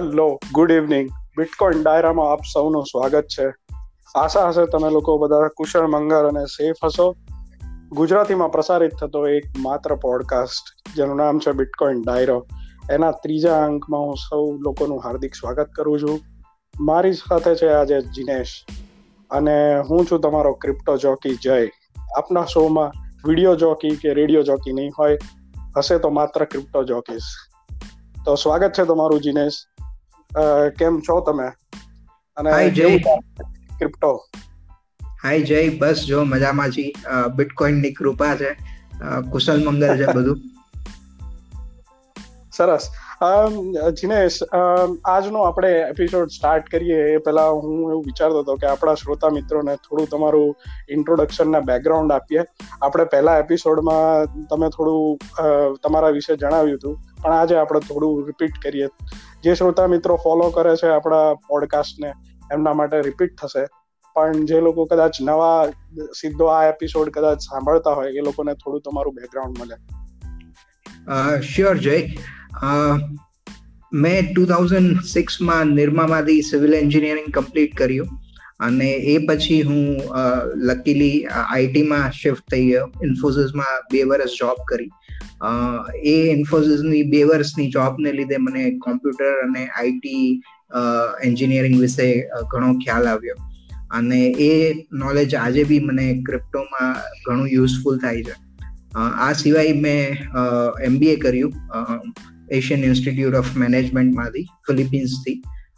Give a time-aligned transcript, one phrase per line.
[0.00, 1.08] Hello, good evening.
[1.36, 3.54] Bitcoin ડાયરામાં આપ સૌનું સ્વાગત છે.
[4.14, 7.14] આશા હશે તમે લોકો બધા કુશળ, મંગળ અને સેફ હશો.
[7.92, 12.46] ગુજરાતીમાં પ્રસારિત થતો એક માત્ર પોડકાસ્ટ જેનું નામ છે બિટકોઇન ડાયરો.
[12.90, 16.20] એના ત્રીજા અંકમાં હું સૌ લોકોનું હાર્દિક સ્વાગત કરું છું.
[16.80, 18.66] મારી સાથે છે આજે જીનેશ.
[19.30, 21.68] અને હું છું તમારો ક્રિપ્ટો જોકી જય.
[22.18, 22.92] આપના શોમાં
[23.28, 25.18] વીડિયો જોકી કે રેડિયો જોકી નહીં હોય,
[25.76, 27.22] હશે તો માત્ર ક્રિપ્ટો જોકીસ
[28.24, 29.52] તો સ્વાગત છે તમારું જીનેશ.
[30.78, 31.48] કેમ છો તમે?
[32.36, 32.98] અને હાય જય.
[33.78, 34.26] ક્રિપ્ટો
[35.22, 35.68] હાય જય.
[35.68, 36.94] બસ જો મજામાં છી.
[37.36, 38.52] બિટકોઇનની કૃપા છે.
[39.30, 40.38] કુશલ મંગલ છે બધું.
[42.56, 42.84] સરસ.
[43.98, 49.30] જીનેશ આજનો આપણે એપિસોડ સ્ટાર્ટ કરીએ એ પહેલા હું એવું વિચારતો હતો કે આપણા શ્રોતા
[49.30, 50.50] મિત્રોને થોડું તમારું
[50.90, 52.44] ઇન્ટ્રોડક્શન ના બેકગ્રાઉન્ડ આપીએ.
[52.82, 58.88] આપણે પહેલા એપિસોડમાં તમે થોડું તમારા વિશે જણાવ્યું હતું, પણ આજે આપણે થોડું રિપીટ કરીએ.
[59.44, 62.10] જે શ્રોતા મિત્રો ફોલો કરે છે આપણા પોડકાસ્ટને
[62.50, 63.64] એમના માટે રિપીટ થશે.
[64.16, 65.60] પણ જે લોકો કદાચ નવા,
[66.20, 69.76] સીધો આ એપિસોડ કદાચ સાંભળતા હોય, એ લોકોને થોડું તમારું બેકગ્રાઉન્ડ મળે.
[71.48, 71.96] શ્યોર જય.
[73.92, 78.08] મેં ટુ થાઉઝન્ડ સિક્સમાં નિર્મામાંથી સિવિલ એન્જિનિયરિંગ કમ્પ્લીટ કર્યું
[78.60, 79.82] અને એ પછી હું
[80.70, 82.86] લકીલી આઈટીમાં શિફ્ટ થઈ ગયો.
[83.04, 84.90] ઇન્ફોસિસમાં બે વર્ષ જોબ કરી.
[86.04, 90.24] એ ઇન્ફોસિસની બે વર્ષની જોબને લીધે મને કોમ્પ્યુટર અને આઈટી
[91.24, 92.08] એન્જિનિયરિંગ વિશે
[92.52, 93.36] ઘણો ખ્યાલ આવ્યો.
[93.90, 94.50] અને એ
[94.92, 96.92] નોલેજ આજે બી મને ક્રિપ્ટોમાં
[97.26, 98.34] ઘણું યુઝફુલ થાય છે.
[98.96, 100.02] આ સિવાય મેં
[100.84, 101.52] એમબીએ કર્યું.
[102.58, 105.36] એશિયન ઇન્સ્ટિટ્યૂટ ઓફ મેનેજમેન્ટમાંથી ફિલિપિન્સથી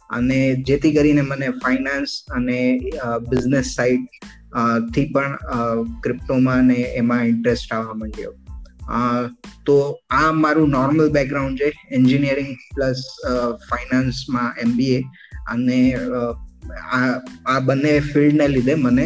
[0.09, 2.59] અને જેથી કરીને મને ફાઇનાન્સ અને
[3.29, 5.35] બિઝનેસ સાઇડથી પણ
[6.03, 8.33] ક્રિપ્ટોમાં ને એમાં ઇન્ટરેસ્ટ આવવા માંડ્યો.
[9.65, 9.75] તો
[10.11, 13.03] આ મારું નોર્મલ બેકગ્રાઉન્ડ છે એન્જિનિયરિંગ પ્લસ
[13.69, 14.99] ફાઇનાન્સમાં એમબીએ
[15.53, 15.79] અને
[17.53, 19.05] આ બંને ફિલ્ડને લીધે મને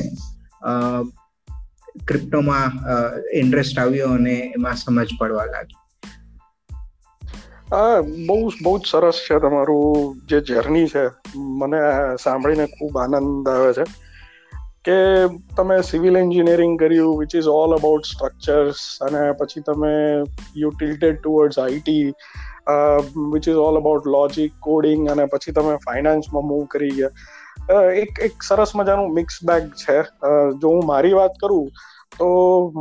[2.07, 2.71] ક્રિપ્ટોમાં
[3.41, 5.79] ઇન્ટરેસ્ટ આવ્યો અને એમાં સમજ પડવા લાગી.
[7.67, 7.95] હા,
[8.27, 9.95] બહુ બહુ જ સરસ છે તમારું
[10.25, 11.05] જે જર્ની છે.
[11.59, 11.81] મને
[12.17, 13.15] સાંભળીને ખૂબ આનંદ
[13.47, 13.85] આવે છે
[14.85, 14.97] કે
[15.57, 19.93] તમે સિવિલ એન્જિનિયરિંગ કર્યું which is all about structures અને પછી તમે
[20.55, 22.05] you tilted towards IT
[23.33, 27.13] which is all about logic coding અને પછી તમે ફાઇનાન્સમાં મૂવ કરી ગયા.
[27.95, 29.97] એક એક સરસ મજાનું મિક્સ બેગ છે.
[30.55, 31.69] જો હું મારી વાત કરું,
[32.17, 32.27] તો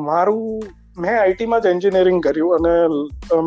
[0.02, 0.60] મારું
[0.98, 2.74] મેં આઈટીમાં જ એન્જિનિયરિંગ કર્યું અને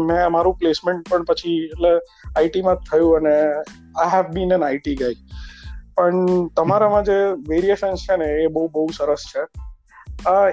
[0.03, 1.93] મેં મારું પ્લેસમેન્ટ પણ પછી એટલે
[2.37, 3.35] આઈટીમાં જ થયું અને
[3.95, 5.15] I have been an IT ગઈ
[5.95, 7.17] પણ તમારામાં જે
[7.49, 9.43] વેરિએશન્સ છે ને, એ બહુ બહુ સરસ છે.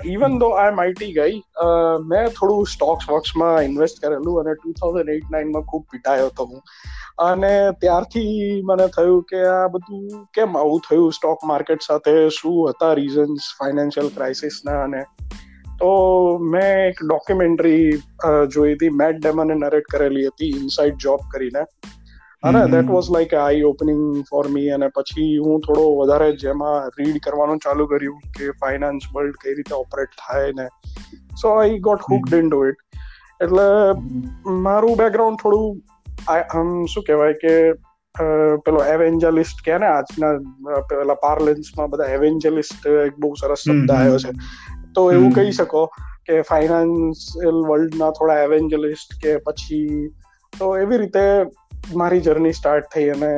[0.04, 1.36] ઇવન દો આઈ એમ આઈટી ગઈ
[2.06, 6.60] મેં થોડું સ્ટોક્સ વોક્સમાં ઇન્વેસ્ટ કરેલું અને ટુ થાઉઝન્ડ એઇટ નાઇનમાં ખૂબ પીટાયો હતો હું.
[7.18, 11.12] અને ત્યારથી મને થયું કે આ બધું કેમ આવું થયું?
[11.12, 15.02] સ્ટોક માર્કેટ સાથે શું હતા રીઝન્સ ફાઇનાન્શિયલ ક્રાઇસિસના અને
[15.80, 15.90] તો
[16.52, 17.84] મેં એક ડોક્યુમેન્ટરી
[18.54, 18.96] જોઈ હતી.
[19.00, 21.62] મેટ ડેમને નરેટ કરેલી હતી ઇનસાઇડ જોબ કરીને.
[22.42, 27.18] અને that was like I opening for me અને પછી હું થોડો વધારે જેમાં રીડ
[27.24, 30.66] કરવાનું ચાલુ કર્યું કે ફાઇનાન્સ વર્લ્ડ કઈ રીતે ઓપરેટ થાય ને.
[31.42, 32.80] So I got hooked into it
[33.42, 33.66] એટલે
[34.68, 35.66] મારું બેકગ્રાઉન્ડ થોડું
[36.36, 37.54] આમ શું કહેવાય કે
[38.66, 40.30] પેલો એવેન્જલિસ્ટ કે ને આજના
[40.90, 44.30] પેલા પાર્લેન્સમાં બધા એવેન્જલિસ્ટ એક બહુ સરસ શબ્દ આવ્યો છે.
[44.96, 45.84] તો એવું કહી શકો
[46.26, 49.84] કે ફાઇનાન્શિયલ વર્લ્ડના થોડા એવેન્જલિસ્ટ કે પછી
[50.58, 51.26] તો એવી રીતે
[51.94, 53.30] મારી જર્ની સ્ટાર્ટ થઈ અને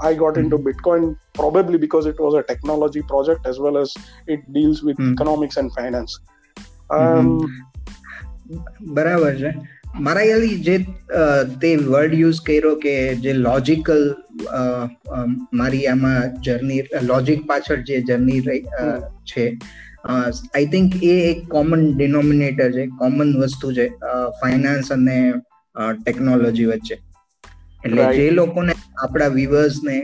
[0.00, 3.94] I got into bitcoin probably because it was a technology project as well as
[4.32, 6.18] it deals with economics and finance
[8.94, 9.54] બરાબર છે.
[10.00, 10.78] મારા ખ્યાલથી જે
[11.62, 14.02] તે વર્ડ યુઝ કર્યો કે જે લોજિકલ
[15.52, 18.42] મારી આમાં જર્ની લોજિક પાછળ જે જર્ની
[19.30, 19.44] છે
[20.08, 23.86] આઈ થિંક એ એક કોમન ડિનોમિનેટર છે કોમન વસ્તુ છે
[24.40, 25.16] ફાઇનાન્સ અને
[25.98, 26.96] ટેકનોલોજી વચ્ચે.
[27.84, 28.72] એટલે જે લોકોને
[29.04, 29.96] આપણા વ્યુઅર્સને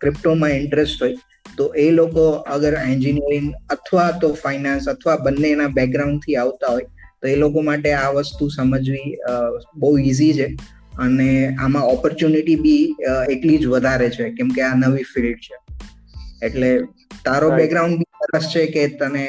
[0.00, 1.16] ક્રિપ્ટોમાં ઇન્ટરેસ્ટ હોય
[1.58, 2.24] તો એ લોકો
[2.54, 6.86] અગર એન્જિનિયરિંગ અથવા તો ફાઇનાન્સ અથવા બંનેના બેકગ્રાઉન્ડથી આવતા હોય
[7.20, 9.10] તો એ લોકો માટે આ વસ્તુ સમજવી
[9.76, 10.48] બહુ ઇઝી છે.
[10.98, 12.84] અને આમાં ઓપોર્ચ્યુનિટી બી
[13.32, 15.54] એટલી જ વધારે છે કેમ કે આ નવી ફિલ્ડ છે.
[16.42, 16.70] એટલે
[17.24, 19.26] તારો બેકગ્રાઉન્ડ સરસ છે કે તને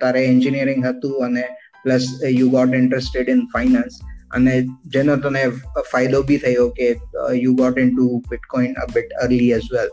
[0.00, 1.44] તારે એન્જિનિયરિંગ હતું અને
[1.84, 4.00] plus you got interested in finance
[4.30, 4.54] અને
[4.86, 5.48] જેનો તને
[5.92, 6.88] ફાયદો બી થયો કે
[7.34, 9.90] you got into bitcoin a bit early as well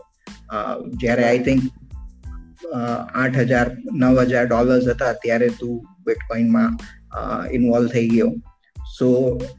[0.96, 1.62] જ્યારે આઈ થિંક
[3.14, 5.74] આઠ હજાર, નવ હજાર ડોલર્સ હતા ત્યારે તું
[6.06, 6.78] બિટકોઇનમાં
[7.50, 8.30] ઇન્વોલ્વ થઈ ગયો.
[8.98, 9.08] સો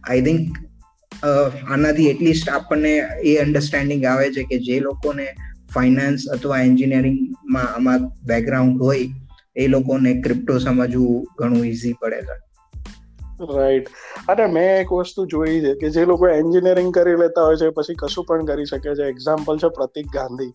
[0.10, 0.58] આઈ થિંક
[1.70, 2.94] આનાથી એટલીસ્ટ આપણને
[3.24, 5.28] એ અન્ડરસ્ટેન્ડિંગ આવે છે કે જે લોકોને
[5.74, 9.10] ફાઇનાન્સ અથવા એન્જિનિયરિંગમાં આમાં બેકગ્રાઉન્ડ હોય
[9.56, 12.38] એ લોકોને ક્રિપ્ટો સમજવું ઘણું ઈઝી પડે છે.
[13.54, 13.88] રાઈટ
[14.30, 17.96] અને મેં એક વસ્તુ જોઈ છે કે જે લોકો એન્જિનિયરિંગ કરી લેતા હોય છે પછી
[17.96, 19.04] કશું પણ કરી શકે છે.
[19.04, 20.52] એક્ઝામ્પલ છે પ્રતિક ગાંધી.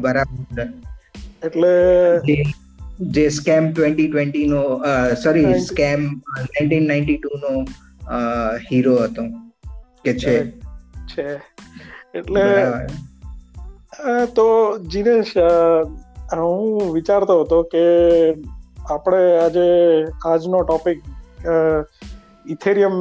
[0.00, 0.66] બરાબર.
[1.42, 1.70] એટલે
[3.00, 4.62] જે સ્કેમ ટ્વેન્ટી ટ્વેન્ટી નો
[5.24, 6.04] sorry scam
[6.38, 7.64] nineteen ninety two નો
[8.72, 9.22] હીરો હતો.
[10.04, 10.50] કે છે.
[11.06, 11.36] છે.
[12.14, 12.42] એટલે
[14.34, 15.32] તો જીનેશ
[16.36, 17.84] હું વિચારતો હતો કે
[18.90, 19.66] આપણે આજે
[20.24, 21.02] આજનો topic
[22.46, 22.92] Ethereum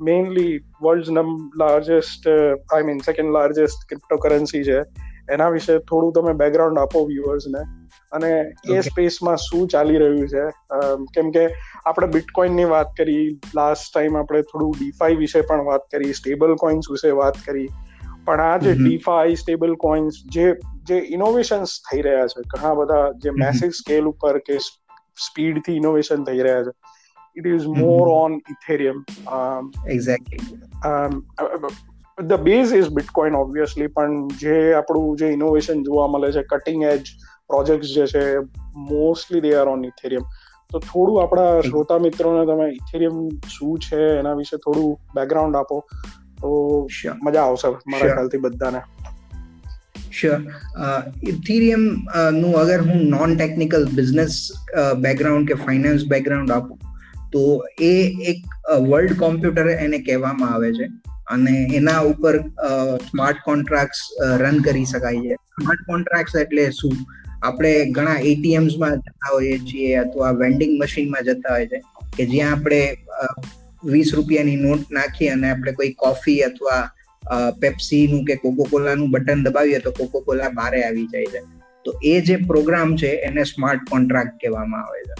[0.00, 2.28] mainly world num largest
[2.72, 4.80] I mean second largest cryptocurrency છે.
[5.32, 7.62] એના વિશે થોડું તમે બેકગ્રાઉન્ડ આપો વ્યુઅર્સને
[8.12, 8.30] અને
[8.70, 10.44] એ સ્પેસમાં શું ચાલી રહ્યું છે?
[11.14, 11.44] કેમ કે
[11.86, 16.90] આપણે બિટકોઇનની વાત કરી લાસ્ટ ટાઈમ આપણે થોડું ડીફાઈ વિશે પણ વાત કરી સ્ટેબલ કોઇન્સ
[16.90, 17.68] વિશે વાત કરી.
[18.24, 20.54] પણ આ જે ડીફાઈ સ્ટેબલ કોઇન્સ જે
[20.84, 24.58] જે ઇનોવેશન્સ થઈ રહ્યા છે ઘણા બધા જે મેસિવ સ્કેલ ઉપર કે
[25.26, 26.74] સ્પીડથી ઇનોવેશન થઈ રહ્યા છે.
[27.36, 28.22] It is more mm-hmm.
[28.22, 28.96] on ethereum.
[29.34, 30.38] um, exactly.
[30.84, 31.12] um,
[32.20, 37.10] the base is bitcoin obviously પણ જે આપણું જે ઇનોવેશન જોવા મળે છે કટિંગ એજ
[37.48, 38.22] પ્રોજેક્ટ્સ જે છે
[38.76, 40.22] mostly they are on Ethereum
[40.70, 45.84] તો થોડું આપણા શ્રોતા મિત્રોને તમે ઇથેરિયમ શું છે એના વિશે થોડું બેકગ્રાઉન્ડ આપો.
[46.40, 46.88] તો
[47.22, 48.80] મજા આવશે મારા ખ્યાલથી બધાને.
[50.12, 50.40] શ્યોર
[51.28, 54.38] ઇથિરિયમનું અગર હું નોન ટેકનિકલ બિઝનેસ
[54.98, 56.78] બેકગ્રાઉન્ડ કે ફાઇનાન્સ બેકગ્રાઉન્ડ આપું
[57.32, 57.42] તો
[57.80, 57.94] એ
[58.30, 58.40] એક
[58.88, 60.88] વર્લ્ડ કોમ્પ્યુટર એને કહેવામાં આવે છે.
[61.34, 62.34] અને એના ઉપર
[63.06, 63.98] સ્માર્ટ કોન્ટ્રાક્ટ
[64.42, 65.36] રન કરી શકાય છે.
[65.54, 66.96] સ્માર્ટ કોન્ટ્રાક્ટ એટલે શું?
[67.42, 71.78] આપણે ઘણા એટીએમ્સમાં જતા હોઈએ છીએ અથવા વેન્ડિંગ મશીનમાં જતા હોય છે
[72.16, 72.80] કે જ્યાં આપણે
[73.92, 76.82] વીસ રૂપિયાની નોટ નાખી અને આપણે કોઈ કોફી અથવા
[77.62, 81.42] પેપ્સી નું કે કોકોકોલાનું બટન દબાવીએ તો કોકોકોલા બારે આવી જાય છે.
[81.84, 85.14] તો એ જે પ્રોગ્રામ છે એને સ્માર્ટ કોન્ટ્રાક્ટ કહેવામાં આવે છે.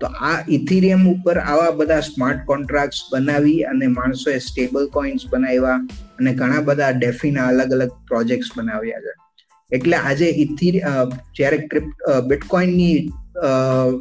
[0.00, 5.80] તો આ ઇથિરિયમ ઉપર આવા બધા સ્માર્ટ કોન્ટ્રાક્ટ બનાવી અને માણસોએ સ્ટેબલ કોઇન્સ બનાવ્યા
[6.18, 9.12] અને ઘણા બધા ડેફીના અલગ અલગ પ્રોજેક્ટ્સ બનાવ્યા છે.
[9.70, 10.74] એટલે આજે ઇથિર
[11.36, 11.58] જ્યારે
[12.28, 12.96] બિટકોઇનની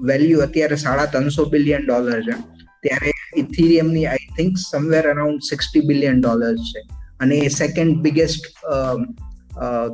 [0.03, 2.35] વેલ્યુ અત્યારે સાડા ત્રણસો બિલિયન ડોલર છે,
[2.83, 6.81] ત્યારે ઇથિરિયમની I think somewhere around sixty billion dollars છે.
[7.19, 8.43] અને એ સેકન્ડ બિગેસ્ટ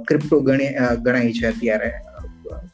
[0.07, 1.91] ક્રિપ્ટો ગણાય છે અત્યારે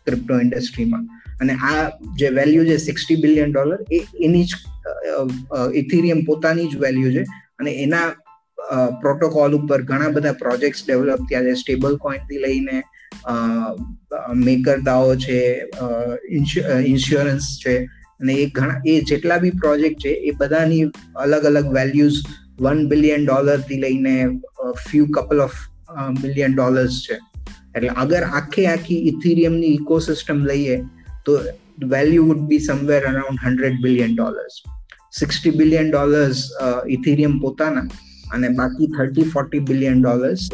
[0.05, 1.03] ક્રિપ્ટો ઇન્ડસ્ટ્રીમાં
[1.41, 1.75] અને આ
[2.17, 4.51] જે વેલ્યુ છે સિક્સટી બિલિયન ડોલર એ એની જ
[5.75, 7.23] ઇથિરિયમ પોતાની જ વેલ્યુ છે.
[7.59, 8.07] અને એના
[9.01, 11.53] પ્રોટોકોલ ઉપર ઘણા બધા પ્રોજેક્ટ્સ ડેવલપ થયા છે.
[11.53, 12.77] સ્ટેબલ કોઈનથી લઈને
[14.43, 15.39] મેકર દાઓ છે
[16.85, 17.75] ઇન્સ્યોરન્સ છે.
[18.19, 20.83] અને એ ઘણા, એ જેટલા બી પ્રોજેક્ટ છે, એ બધાની
[21.15, 22.17] અલગ અલગ વેલ્યુઝ
[22.59, 24.15] વન બિલિયન ડોલરથી લઈને
[24.85, 25.57] few couple of
[26.21, 27.17] billion dollars છે.
[27.75, 30.75] એટલે અગર આખે આખી ઇથિરિયમની ઇકોસિસ્ટમ લઈએ
[31.25, 31.39] તો
[31.87, 34.61] value would be somewhere around hundred billion dollars
[35.19, 36.43] sixty billion dollars
[36.89, 37.87] Ethereum પોતાના
[38.33, 40.49] અને બાકી થર્ટી ફોર્ટી બિલિયન ડોલર્સ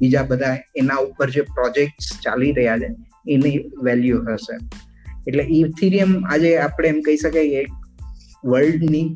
[0.00, 2.90] બીજા બધા એના ઉપર જે પ્રોજેક્ટ ચાલી રહ્યા છે
[3.28, 4.56] એની વેલ્યુ હશે.
[5.28, 7.68] એટલે ઇથિરિયમ આજે આપણે એમ કહી શકાય એક
[8.44, 9.06] વર્લ્ડની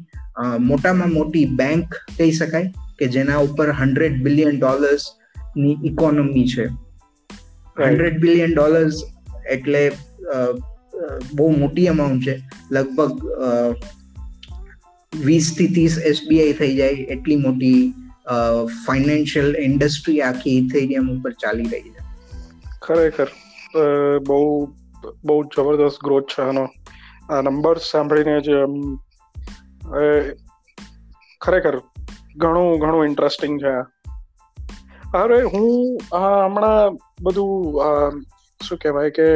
[0.60, 6.66] મોટામાં મોટી બેંક કહી શકાય કે જેના ઉપર હંડ્રેડ બિલિયન ડોલર્સની ઇકોનોમી છે.
[7.84, 9.02] હંડ્રેડ બિલિયન ડોલર્સ
[9.50, 9.92] એટલે
[11.34, 12.34] બહુ મોટી અમાઉન્ટ છે.
[12.72, 13.14] લગભગ
[15.12, 17.80] વીસથી ત્રીસ એસબીઆઈ થઈ જાય, એટલી મોટી
[18.86, 22.02] ફાઇનાન્શિયલ ઇન્ડસ્ટ્રી આખી ઇથેરિયમ ઉપર ચાલી રહી છે.
[22.82, 23.28] ખરેખર
[24.28, 24.40] બહુ
[25.24, 26.64] બહુ જબરદસ્ત ગ્રોથ છે આનો.
[27.30, 28.48] આ નંબર સાંભળીને જ
[31.40, 31.76] ખરેખર
[32.36, 33.74] ઘણું ઘણું ઇન્ટરેસ્ટિંગ છે
[35.14, 35.68] અરે, હું
[36.14, 38.22] હમણાં બધું
[38.60, 39.28] શું કહેવાય કે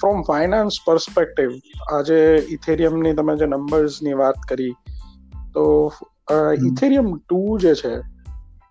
[0.00, 1.50] ફ્રોમ ફાઇનાન્સ પર્સપેક્ટિવ
[1.92, 4.74] આજે ઇથેરિયમની તમે જે નંબર્સની વાત કરી
[5.54, 5.92] તો
[6.66, 7.94] ઇથેરિયમ ટુ જે છે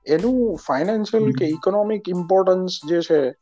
[0.07, 3.35] એનું ફાઇનાન્શિયલ કે ઇકોનોમિક ઇમ્પોર્ટન્સ જે છે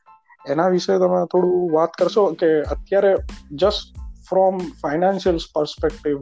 [0.47, 3.15] એના વિશે તમે થોડું વાત કરશો કે અત્યારે
[3.51, 3.97] જસ્ટ
[4.29, 6.21] ફ્રોમ ફાઇનાન્શિયલ પર્સપેક્ટિવ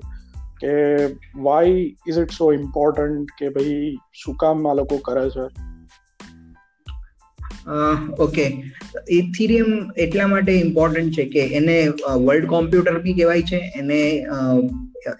[0.61, 1.05] કે
[1.41, 1.71] why
[2.07, 5.74] is it so important કે ભાઈ શું કામ આ લોકો કરે છે?
[8.25, 8.45] ઓકે.
[9.19, 9.69] ઇથિરિયમ
[10.05, 11.77] એટલા માટે ઇમ્પોર્ટન્ટ છે કે એને
[12.25, 14.01] વર્લ્ડ કોમ્પ્યુટર બી કહેવાય છે, એને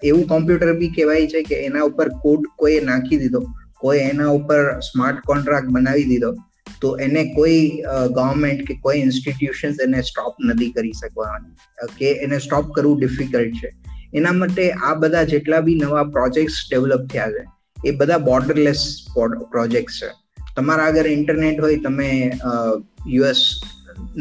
[0.04, 3.40] એવું કોમ્પ્યુટર બી કહેવાય છે કે એના ઉપર કોડ કોઈ નાખી દીધો,
[3.80, 6.30] કોઈ એના ઉપર સ્માર્ટ કોન્ટ્રાક્ટ બનાવી દીધો,
[6.82, 7.64] તો એને કોઈ
[8.18, 11.54] ગવર્મેન્ટ કે કોઈ ઇન્સ્ટિટ્યુશન એને સ્ટોપ નથી કરી શકવાની,
[11.98, 13.70] કે એને સ્ટોપ કરવું ડિફિકલ્ટ છે.
[14.14, 17.44] એના માટે આ બધા જેટલા બી નવા પ્રોજેક્ટ્સ ડેવલપ થયા છે,
[17.84, 18.86] એ બધા બોર્ડરલેસ
[19.54, 20.10] પ્રોજેક્ટ છે.
[20.58, 22.10] તમારા આગળ ઇન્ટરનેટ હોય, તમે
[23.16, 23.40] યુએસ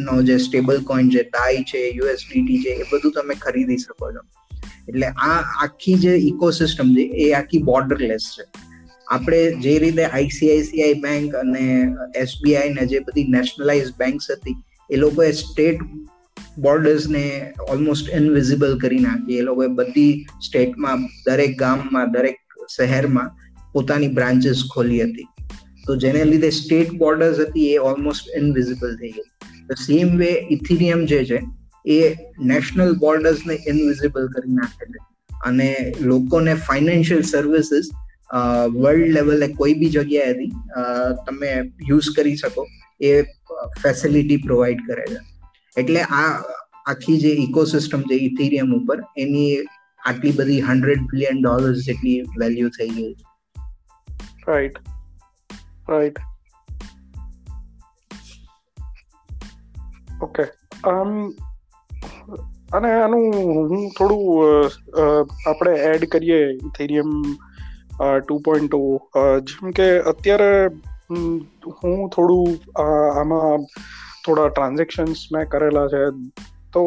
[0.07, 4.23] નો જે સ્ટેબલ કોઈન છે ડાઈ છે યુએસડીટી છે, એ બધું તમે ખરીદી શકો છો.
[4.89, 8.45] એટલે આ આખી જે ઇકોસિસ્ટમ છે, એ આખી બોર્ડરલેસ છે.
[9.15, 11.65] આપણે જે રીતે આઈસીઆઈસીઆઈ બેંક અને
[12.23, 14.57] એસબીઆઈ ને જે બધી નેશનલાઇઝ બેંક્સ હતી,
[14.93, 15.85] એ લોકોએ સ્ટેટ
[16.65, 17.25] બોર્ડર્સને
[17.73, 19.39] ઓલમોસ્ટ ઇનવિઝિબલ કરી નાખી.
[19.41, 20.13] એ લોકોએ બધી
[20.47, 22.37] સ્ટેટમાં દરેક ગામમાં, દરેક
[22.75, 23.29] શહેરમાં
[23.73, 25.27] પોતાની બ્રાન્ચીસ ખોલી હતી.
[25.87, 29.27] તો જેને લીધે સ્ટેટ બોર્ડર્સ હતી એ ઓલમોસ્ટ ઇનવિઝિબલ થઈ ગઈ.
[29.67, 31.39] તો સેમ વે ઇથિરિયમ જે છે,
[31.87, 31.99] એ
[32.53, 34.99] નેશનલ બોર્ડર્સને ઇનવિઝિબલ કરી નાખે છે.
[35.45, 35.69] અને
[36.11, 37.87] લોકોને ફાઇનાન્શિયલ સર્વિસીસ
[38.75, 40.51] વર્લ્ડ લેવલે કોઈ બી જગ્યાએથી
[41.27, 41.51] તમે
[41.89, 42.67] યુઝ કરી શકો,
[43.01, 43.11] એ
[43.83, 45.19] ફેસિલિટી પ્રોવાઈડ કરે છે.
[45.73, 46.27] એટલે આ
[46.85, 49.53] આખી જે ઇકોસિસ્ટમ છે ઇથેરિયમ ઉપર, એની
[49.99, 53.13] આટલી બધી હંડ્રેડ બિલિયન ડોલર્સ જેટલી વેલ્યુ થઈ ગઈ
[54.47, 54.75] રાઈટ
[55.89, 56.19] રાઈટ
[60.21, 60.43] ઓકે
[60.83, 61.11] આમ
[62.73, 63.35] અને આનું
[63.69, 64.71] હું થોડું
[65.47, 67.11] આપણે એડ કરીએ ઇથેરિયમ
[68.27, 68.75] ટુ પોઈન્ટ
[69.43, 70.49] જેમ કે અત્યારે
[71.83, 72.57] હું થોડું
[73.19, 73.65] આમાં
[74.25, 76.03] થોડા ટ્રાન્ઝેક્શન્સ મેં કરેલા છે.
[76.73, 76.83] તો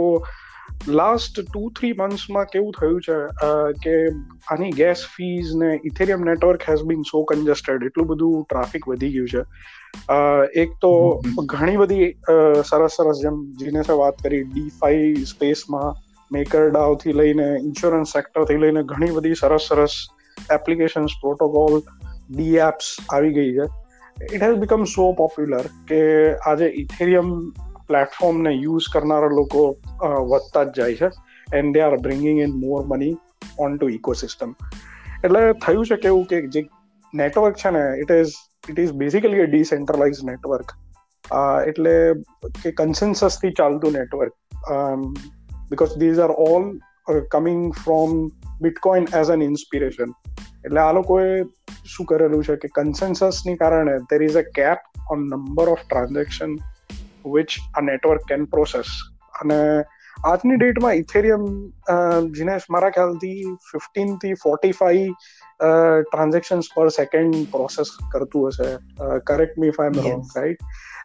[0.88, 3.26] લાસ્ટ ટુ થ્રી મંથ્સમાં કેવું થયું છે?
[3.72, 4.06] કે
[4.50, 9.28] આની ગેસ ફીઝ ને Ethereum network has been so congested એટલું બધું ટ્રાફિક વધી ગયું
[9.28, 9.40] છે.
[10.60, 12.12] એક તો ઘણી બધી
[12.70, 15.94] સરસ સરસ જેમ જીનેસે વાત કરી ડીફાઈ સ્પેસમાં
[16.32, 19.92] મેકર ડાવથી લઈને ઇન્સ્યોરન્સ સેક્ટરથી લઈને ઘણી બધી સરસ સરસ
[20.52, 21.82] એપ્લિકેશન્સ પ્રોટોકોલ
[22.36, 23.88] ડી એપ્સ આવી ગઈ છે.
[24.34, 27.52] It has become so popular કે આજે ઇથેરિયમ
[27.88, 29.76] પ્લેટફોર્મને યુઝ કરનારા લોકો
[30.28, 31.10] વધતા જ જાય છે.
[31.56, 33.16] And they are bringing in more money
[33.76, 34.54] onto ecosystem
[35.24, 36.66] એટલે થયું છે કેવું કે જે
[37.14, 38.32] નેટવર્ક છે ને it is
[38.70, 40.72] it is basically a decentralise network
[41.68, 42.14] એટલે
[42.62, 44.32] કે કન્સેન્સસથી ચાલતું network
[45.70, 46.78] because these are all
[47.30, 48.28] coming from
[48.60, 50.12] bitcoin as an inspiration
[50.64, 51.44] એટલે આ લોકોએ
[51.86, 54.78] શું કરેલું છે કે કન્સેન્સસની કારણે there is a cap
[55.10, 56.56] on number of transaction
[57.32, 58.84] which આ નેટવર્ક કેન પ્રોસેસ
[59.42, 59.58] અને
[60.24, 61.44] આજની ડેટમાં ઇથેરિયમ
[62.32, 63.42] જીનેશ મારા ખ્યાલથી
[63.72, 65.12] ફિફ્ટીનથી forty five
[66.02, 68.70] transaction per second process કરતું હશે.
[69.26, 70.58] Correct me if I'm wrong right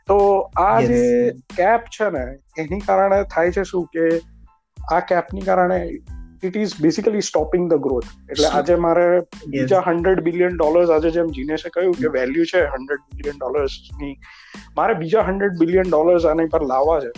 [0.08, 0.18] તો
[0.58, 2.26] આ જે કેપ છે ને
[2.58, 4.08] એની કારણે થાય છે શું કે
[4.92, 5.80] આ કેપની કારણે
[6.46, 11.28] it is basically stopping the growth એટલે આજે મારે બીજા હંડ્રેડ બિલિયન ડોલર્સ આજે જેમ
[11.28, 14.16] જીનેશે કહ્યું કે વેલ્યુ છે હંડ્રેડ બિલિયન ડોલર્સની
[14.78, 17.12] મારે બીજા હંડ્રેડ બિલિયન ડોલર્સ આની પર લાવવા છે.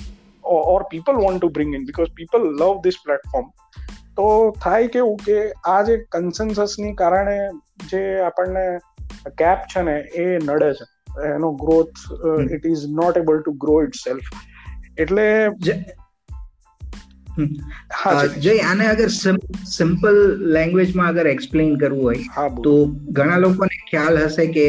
[0.44, 3.46] Or people want to bring in because people love this platform
[4.18, 7.50] તો થાય કેવું કે આ જે કન્સેન્સસની કારણે
[7.90, 8.78] જે આપણને
[9.30, 10.86] કેપ છે ને એ નડે છે.
[11.36, 11.94] એનો growth
[12.52, 14.22] it is not able to grow itself
[14.98, 15.50] એટલે
[18.44, 19.08] જય આને અગર
[19.72, 20.18] સિમ્પલ
[20.58, 22.74] લેંગ્વેજમાં અગર એક્સપ્લેન કરવું હોય તો
[23.18, 24.68] ઘણા લોકોને ખ્યાલ હશે કે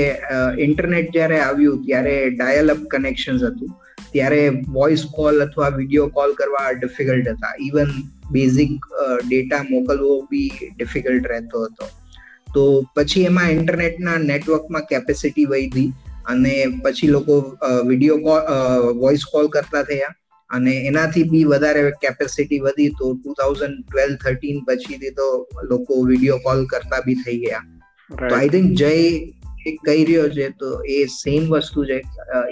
[0.67, 3.71] ઇન્ટરનેટ જ્યારે આવ્યું ત્યારે ડાયલ અપ કનેક્શન હતું.
[4.15, 4.41] ત્યારે
[4.79, 7.55] વોઇસ કોલ અથવા વીડિયો કોલ કરવા ડિફિકલ્ટ હતા.
[7.69, 7.91] ઇવન
[8.35, 8.91] બેઝિક
[9.29, 11.85] ડેટા મોકલવો બી ડિફિકલ્ટ રહેતો હતો.
[12.55, 12.63] તો
[12.97, 15.89] પછી એમાં ઇન્ટરનેટના નેટવર્કમાં કેપેસિટી વધી
[16.33, 16.55] અને
[16.85, 17.35] પછી લોકો
[17.91, 18.43] વીડિયો કોલ
[19.03, 20.15] વોઇસ કોલ કરતા થયા.
[20.51, 26.39] અને એનાથી બી વધારે કેપેસિટી વધી તો ટુ થાઉઝન્ડ ટ્વેલ્વ થર્ટીન પછીથી તો લોકો વીડિયો
[26.39, 27.63] કોલ કરતા બી થઈ ગયા.
[28.11, 28.93] તો આઈ થિંક જય
[29.87, 32.03] કહી રહ્યો છે તો એ સેમ વસ્તુ છે.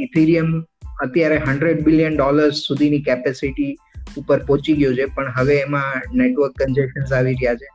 [0.00, 0.62] ઇથેરિયમ
[1.02, 3.76] અત્યારે હંડ્રેડ બિલિયન ડોલર્સ સુધીની કેપેસિટી
[4.16, 7.68] ઉપર પહોંચી ગયો છે પણ હવે એમાં નેટવર્ક કન્જેક્શન આવી રહ્યા છે.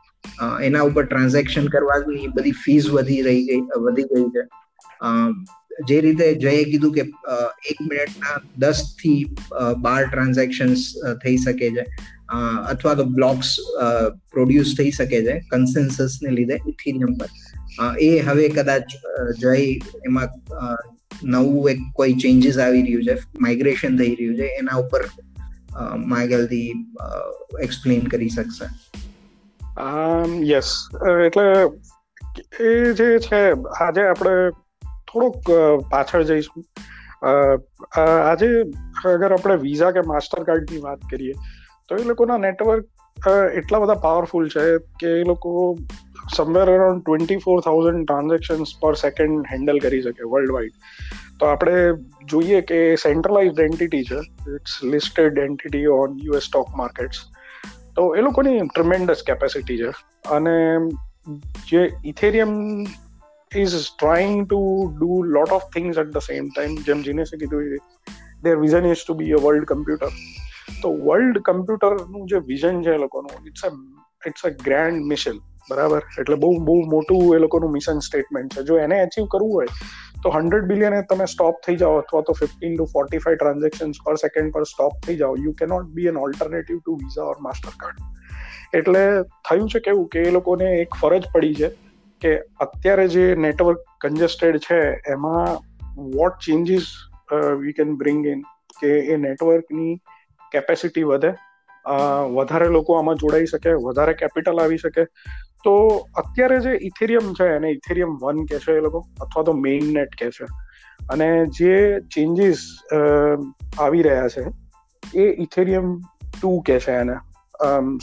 [0.64, 4.44] એના ઉપર ટ્રાન્ઝેક્શન કરવાની બધી ફીસ વધી રહી ગઈ વધી ગઈ છે.
[5.88, 7.04] જે રીતે જયે કીધું કે
[7.70, 9.20] એક મિનિટના દસથી
[9.78, 10.86] બાર ટ્રાન્ઝેક્શન્સ
[11.24, 11.84] થઈ શકે છે.
[12.68, 13.48] અથવા તો બ્લોક્સ
[14.32, 17.28] પ્રોડ્યુસ થઈ શકે છે કન્સેન્સસ ને લીધે ઇથિરિયમ પર.
[18.00, 18.86] એ હવે કદાચ
[19.40, 19.54] જય
[20.06, 20.28] એમાં
[21.24, 25.02] નવું એક કોઈ ચેન્જીસ આવી રહ્યું છે માઇગ્રેશન થઈ રહ્યું છે, એના ઉપર
[26.06, 26.70] માગલથી
[27.62, 28.66] એક્સપ્લેન કરી શકશે.
[30.44, 30.68] યસ
[31.26, 31.46] એટલે
[32.60, 33.42] એ જે છે,
[33.80, 34.34] આજે આપણે
[35.12, 35.52] થોડુંક
[35.90, 36.64] પાછળ જઈશું.
[37.96, 38.48] આજે
[39.04, 41.32] અગર આપણે વિઝા કે માસ્ટર કાર્ડની વાત કરીએ,
[41.88, 44.66] તો એ લોકોના નેટવર્ક એટલા બધા પાવરફુલ છે
[45.00, 45.78] કે એ લોકો
[46.36, 50.72] somewhere around twenty four thousand transactions per second handle કરી શકે વર્લ્ડ વાઇડ
[51.40, 51.74] તો આપણે
[52.30, 54.20] જોઈએ કે સેન્ટ્રલાઇઝ એન્ટિટી છે
[54.54, 57.20] it's listed entity on US stock markets
[57.96, 59.90] તો એ લોકોની ટ્રમેન્ડસ કેપેસિટી છે.
[60.28, 60.56] અને
[61.68, 62.52] જે Ethereum
[63.52, 64.58] is trying to
[64.90, 67.64] do lot of things at the same time જેમ જીનેસે કીધું
[68.44, 70.12] their vision is to be a world computer
[70.82, 73.70] તો વર્લ્ડ કમ્પ્યુટરનું જે વિઝન છે એ લોકોનું it's a
[74.22, 78.78] it's a grand mission બરાબર એટલે બહુ બહુ મોટું એ લોકોનું મિશન સ્ટેટમેન્ટ છે જો
[78.78, 79.76] એને અચીવ કરવું હોય
[80.22, 84.16] તો હંડ્રેડ બિલિયન તમે સ્ટોપ થઈ જાઓ અથવા તો fifteen to forty five transaction per
[84.16, 87.36] second પર સ્ટોપ થઈ જાઓ you cannot be an alternative to Visa or
[87.76, 89.06] Mastercard એટલે
[89.44, 91.76] થયું છે કેવું કે એ લોકોને એક ફરજ પડી છે
[92.22, 92.32] કે
[92.64, 95.58] અત્યારે જે નેટવર્ક કન્જેસ્ટેડ છે, એમાં
[96.16, 96.88] what changes
[97.60, 98.42] we can bring in
[98.80, 99.94] કે એ નેટવર્કની
[100.52, 101.32] કેપેસિટી વધે
[102.36, 105.04] વધારે લોકો આમાં જોડાઈ શકે, વધારે કેપિટલ આવી શકે.
[105.64, 105.74] તો
[106.22, 110.16] અત્યારે જે ઇથેરિયમ છે, એને ઇથેરિયમ વન કે છે એ લોકો, અથવા તો મેઇન નેટ
[110.20, 110.46] કે છે
[111.10, 111.74] અને જે
[112.14, 112.60] ચેન્જીસ
[113.78, 114.44] આવી રહ્યા છે,
[115.02, 115.88] એ ઇથેરિયમ
[116.30, 117.16] ટુ કે છે એને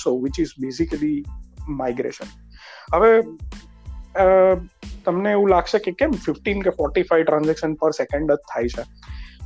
[0.03, 1.19] so which is basically
[1.79, 2.29] migration
[2.93, 3.11] હવે
[5.05, 8.83] તમને એવું લાગશે કે કેમ ફિફ્ટીન કે forty five transaction per second જ થાય છે?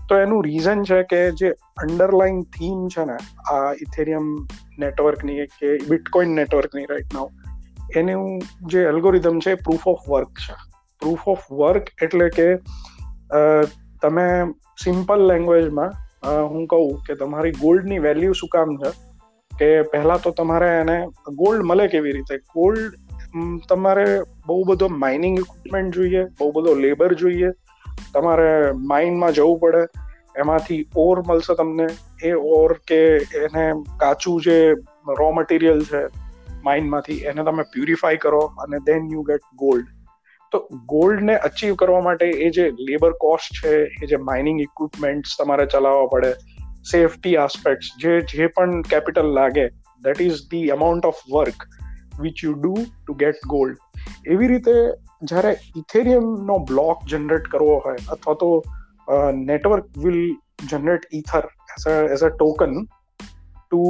[0.09, 3.17] તો એનું રીઝન છે કે જે અંડરલાઈન થીમ છે ને,
[3.53, 4.47] આ ઇથેરિયમ
[4.79, 7.29] નેટવર્કની કે બિટકોઇન નેટવર્કની રાઈટ નાઉ
[7.95, 10.53] એનું જે એલ્ગોરિધમ છે પ્રૂફ ઓફ વર્ક છે.
[10.99, 12.55] પ્રૂફ ઓફ વર્ક એટલે કે
[14.01, 14.27] તમે
[14.83, 15.91] સિમ્પલ લેંગ્વેજમાં
[16.49, 18.91] હું કહું કે તમારી ગોલ્ડની વેલ્યુ શું કામ છે?
[19.51, 22.37] કે પહેલાં તો તમારે એને ગોલ્ડ મળે કેવી રીતે?
[22.37, 22.93] ગોલ્ડ
[23.69, 27.51] તમારે બહુ બધો માઇનિંગ ઇક્વિપમેન્ટ જોઈએ, બહુ બધો લેબર જોઈએ.
[28.13, 29.85] તમારે માઇનમાં જવું પડે,
[30.37, 31.87] એમાંથી ઓર મળશે તમને.
[32.23, 34.73] એ ઓર કે એને કાચું જે
[35.19, 36.03] રો મટીરિયલ છે
[36.63, 39.85] માઇન્ડમાંથી એને તમે પ્યુરિફાય કરો અને દેન યુ ગેટ ગોલ્ડ
[40.51, 45.65] તો ગોલ્ડને અચીવ કરવા માટે એ જે લેબર કોસ્ટ છે, એ જે માઇનિંગ ઇક્વિપમેન્ટ્સ તમારે
[45.65, 46.33] ચલાવવા પડે
[46.91, 49.67] સેફટી આસ્પેક્ટ જે જે પણ કેપિટલ લાગે
[50.03, 51.63] that is the amount of work
[52.19, 53.77] which you do to get gold
[54.27, 54.75] એવી રીતે
[55.23, 58.49] જ્યારે ઇથેરિયમનો બ્લોક જનરેટ કરવો હોય, અથવા તો
[59.49, 60.19] network will
[60.71, 61.45] generate ether
[62.15, 62.75] as a token
[63.63, 63.81] to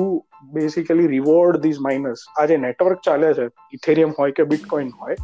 [0.53, 5.17] basically reward these miners આ જે નેટવર્ક ચાલે છે, ઇથેરિયમ હોય કે બિટકોઇન હોય,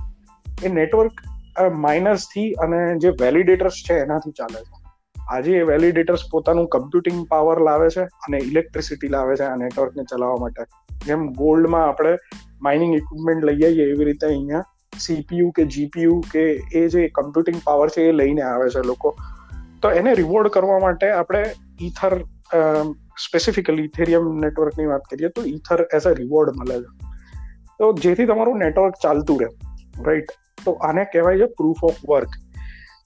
[0.64, 1.22] એ નેટવર્ક
[1.86, 4.76] માઇનર્સથી અને જે વેલિડેટર્સ છે એનાથી ચાલે છે.
[5.36, 10.42] આજે એ વેલિડેટર્સ પોતાનું કમ્પ્યુટિંગ પાવર લાવે છે અને ઇલેક્ટ્રિસિટી લાવે છે આ નેટવર્કને ચલાવવા
[10.44, 10.64] માટે.
[11.06, 12.18] જેમ ગોલ્ડમાં આપણે
[12.62, 14.64] માઇનિંગ ઇક્વિપમેન્ટ લઈ આવીએ એવી રીતે અહીંયા
[15.00, 19.16] સીપીયુ કે જીપીયુ કે એ જે કમ્પ્યુટિંગ પાવર છે એ લઈને આવે છે લોકો.
[19.82, 21.46] તો એને રિવોર્ડ કરવા માટે આપણે
[21.82, 22.24] ઈથર
[23.18, 27.08] સ્પેસિફિકલી ઇથેરિયમ નેટવર્કની વાત કરીએ તો ઇથર એઝ અ રિવોર્ડ મળે છે.
[27.80, 29.48] તો જેથી તમારું નેટવર્ક ચાલતું રહે
[30.04, 30.26] રાઈટ
[30.66, 32.28] તો આને કહેવાય છે પ્રૂફ ઓફ વર્ક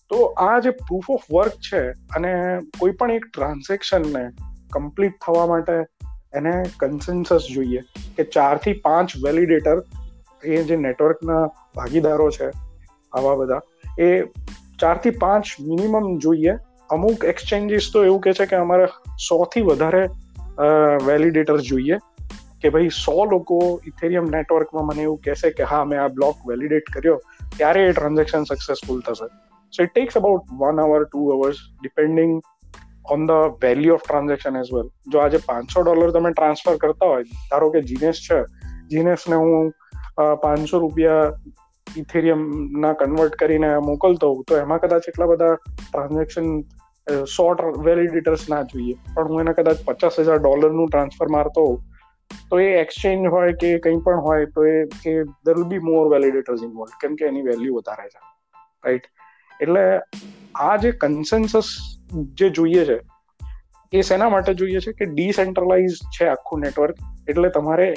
[0.10, 4.30] તો આ જે પ્રૂફ ઓફ વર્ક છે અને કોઈ પણ એક ટ્રાન્ઝેક્શનને
[4.74, 5.74] કમ્પ્લીટ થવા માટે
[6.34, 7.82] એને કન્સેન્સસ જોઈએ
[8.18, 9.78] કે ચારથી પાંચ વેલિડેટર
[10.44, 11.42] એ જે નેટવર્કના
[11.78, 12.50] ભાગીદારો છે,
[13.14, 13.62] આવા બધા,
[14.00, 14.08] એ
[14.84, 16.54] ચારથી પાંચ મિનિમમ જોઈએ.
[16.90, 18.88] અમુક એક્સચેન્જીસ તો એવું કે છે કે અમારે
[19.28, 20.04] સોથી વધારે
[21.10, 22.00] વેલિડેટર જોઈએ
[22.64, 23.60] કે ભાઈ સો લોકો
[23.92, 27.18] ઇથેરિયમ નેટવર્કમાં મને એવું કહેશે કે હા, મેં આ બ્લોક વેલિડેટ કર્યો,
[27.58, 29.28] ત્યારે એ ટ્રાન્ઝેક્શન સક્સેસફુલ થશે.
[29.74, 32.34] So it takes about one hour two hours depending
[33.10, 37.24] on the value of transaction as well જો આજે પાંચસો ડોલર તમે ટ્રાન્સફર કરતા હોય,
[37.52, 38.40] ધારો કે જીનેસ છે
[38.92, 39.72] જીનેસને હું
[40.44, 41.32] પાંચસો રૂપિયા
[41.88, 42.42] ઇથેરિયમ
[42.84, 46.48] ના કન્વર્ટ કરીને મોકલતો હોઉં, તો એમાં કદાચ એટલા બધા ટ્રાન્ઝેક્શન
[47.36, 48.96] શોર્ટ વેલિડેટર્સ ના જોઈએ.
[49.16, 51.64] પણ હું એને કદાચ પચાસ હજાર ડોલરનું ટ્રાન્સફર મારતો
[52.50, 56.06] તો એ એક્સચેન્જ હોય કે કંઈ પણ હોય, તો એ, કે there will be more
[56.14, 58.20] validators involve કેમ કે એની વેલ્યુ વધારે છે.
[58.86, 59.06] રાઈટ
[59.62, 59.84] એટલે
[60.68, 61.72] આ જે કન્સેન્સસ
[62.40, 62.98] જે જોઈએ છે,
[63.94, 66.98] એ શેના માટે જોઈએ છે કે ડિસેન્ટ્રલાઇઝ છે આખું નેટવર્ક
[67.30, 67.88] એટલે તમારે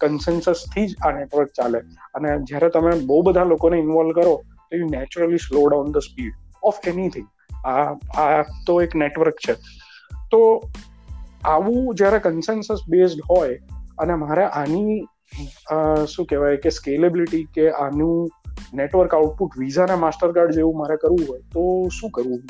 [0.00, 1.80] કન્સેન્સસથી જ આ નેટવર્ક ચાલે.
[2.14, 4.34] અને જ્યારે તમે બહુ બધા લોકોને ઇન્વોલ્વ કરો,
[4.68, 7.28] તો you naturally slow down the speed of anything
[7.66, 7.84] આ
[8.22, 9.54] આ તો એક નેટવર્ક છે.
[10.30, 10.40] તો
[11.46, 13.58] આવું જ્યારે કન્સેન્સસ બેઝડ હોય,
[13.98, 14.96] અને મારે આની
[16.06, 18.16] શું કહેવાય કે સ્કેલેબિલિટી કે આનું
[18.74, 21.62] નેટવર્ક આઉટપુટ વિઝા અને માસ્ટર કાર્ડ જેવું મારે કરવું હોય, તો
[21.98, 22.42] શું કરવું?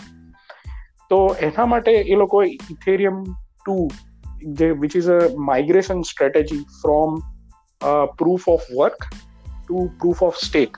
[1.10, 3.22] તો એના માટે એ લોકો ઇથેરિયમ
[3.66, 3.88] ટુ
[4.52, 7.14] જે which is a migration strategy from
[8.18, 8.96] proof of work
[9.68, 10.76] to proof of stake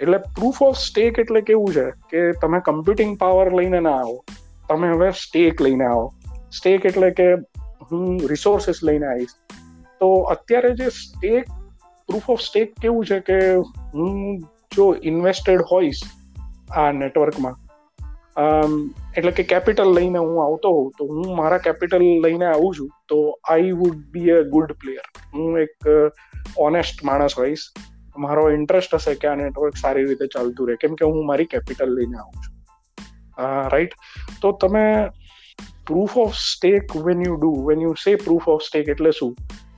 [0.00, 4.24] એટલે પ્રૂફ ઓફ સ્ટેક એટલે કેવું છે કે તમે કમ્પ્યુટિંગ પાવર લઈને ના આવો,
[4.68, 6.12] તમે હવે સ્ટેક લઈને આવો.
[6.52, 7.34] સ્ટેક એટલે કે
[7.92, 9.34] હું રિસોર્સિસ લઈને આવીશ.
[10.00, 11.44] તો અત્યારે જે સ્ટેક
[12.06, 13.38] પ્રૂફ ઓફ સ્ટેક કેવું છે કે
[13.94, 14.38] હું
[14.72, 16.00] જો ઇન્વેસ્ટેડ હોઈશ
[16.70, 17.58] આ નેટવર્કમાં
[19.16, 23.38] એટલે કે કેપિટલ લઈને હું આવતો હોઉં, તો હું મારા કેપિટલ લઈને આવું છું, તો
[23.44, 25.88] I would be a good player હું એક
[26.58, 27.64] ઓનેસ્ટ માણસ હોઈશ.
[28.18, 30.76] મારો ઇન્ટરેસ્ટ હશે કે આ નેટવર્ક સારી રીતે ચાલતું રહે.
[30.80, 32.56] કેમ કે હું મારી કેપિટલ લઈને આવું છું.
[33.68, 33.94] રાઈટ
[34.42, 34.84] તો તમે
[35.86, 39.34] proof of stake when you do when you say proof of stake એટલે શું?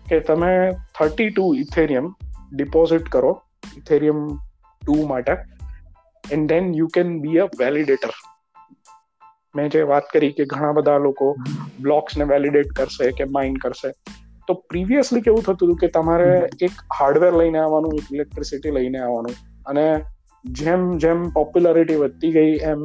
[0.08, 2.14] કે તમે થર્ટી ટુ ઇથેરિયમ
[2.52, 3.42] ડિપોઝિટ કરો
[3.76, 4.26] ઇથેરિયમ
[4.82, 5.32] ટુ માટે
[6.32, 8.12] and then you can be a validator
[9.54, 11.28] મેં જે વાત કરી કે ઘણા બધા લોકો
[11.86, 13.90] બ્લોક્સને વેલિડેટ કરશે કે માઇન કરશે.
[14.48, 16.30] તો પ્રીવિયસલી કેવું થતું હતું કે તમારે
[16.66, 19.34] એક હાર્ડવેર લઈને આવવાનું, એક ઇલેક્ટ્રિસિટી લઈને આવવાનું
[19.66, 19.86] અને
[20.44, 22.80] જેમ જેમ પોપ્યુલારિટી વધતી ગઈ, એમ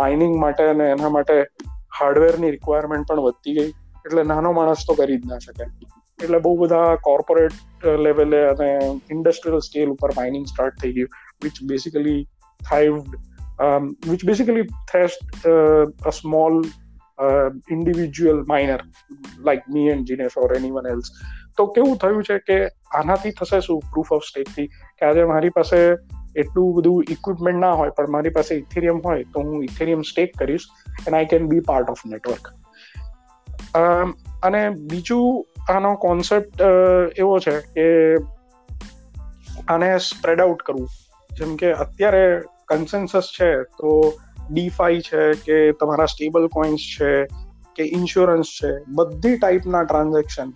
[0.00, 1.36] માઇનિંગ માટે અને એના માટે
[2.00, 3.70] હાર્ડવેરની રિક્વાયરમેન્ટ પણ વધતી ગઈ.
[4.06, 5.64] એટલે નાનો માણસ તો કરી જ ના શકે.
[6.18, 8.68] એટલે બહુ બધા કોર્પોરેટ લેવલે અને
[9.14, 11.10] ઇન્ડસ્ટ્રીયલ સ્કેલ ઉપર માઇનિંગ સ્ટાર્ટ થઈ ગયું
[11.44, 12.20] which basically
[12.60, 13.12] thrived
[13.60, 16.60] um, which basically thrashed uh, a small
[17.18, 18.78] uh, individual miner
[19.44, 21.10] like me and Jinesh or anyone else.
[21.56, 23.80] તો કેવું થયું છે કે આનાથી થશે શું?
[23.80, 25.78] પ્રૂફ ઓફ સ્ટેકથી કે આજે મારી પાસે
[26.36, 30.66] એટલું બધું ઇક્વિપમેન્ટ ના હોય પણ મારી પાસે ઇથેરિયમ હોય તો હું ઇથેરિયમ સ્ટેક કરીશ
[31.06, 32.48] and I can be part of network
[34.42, 36.62] અને બીજું આનો કોન્સેપ્ટ
[37.16, 37.86] એવો છે કે
[39.68, 40.88] આને સ્પ્રેડ આઉટ કરવું.
[41.30, 42.22] જેમ કે અત્યારે
[42.70, 43.92] કન્સેન્સસ છે તો
[44.50, 47.12] ડીફાઈ છે કે તમારા સ્ટેબલ કોઇન્સ છે
[47.76, 50.52] કે ઇન્સ્યોરન્સ છે બધી ટાઈપના ટ્રાન્ઝેક્શન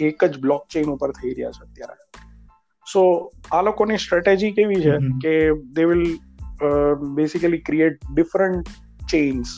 [0.00, 1.96] એક જ બ્લોક ચેઇન ઉપર થઈ રહ્યા છે અત્યારે.
[2.92, 3.02] સો
[3.52, 5.34] આ લોકોની સ્ટ્રેટેજી કેવી છે કે
[5.72, 6.04] they will
[7.14, 8.68] basically create different
[9.10, 9.56] chains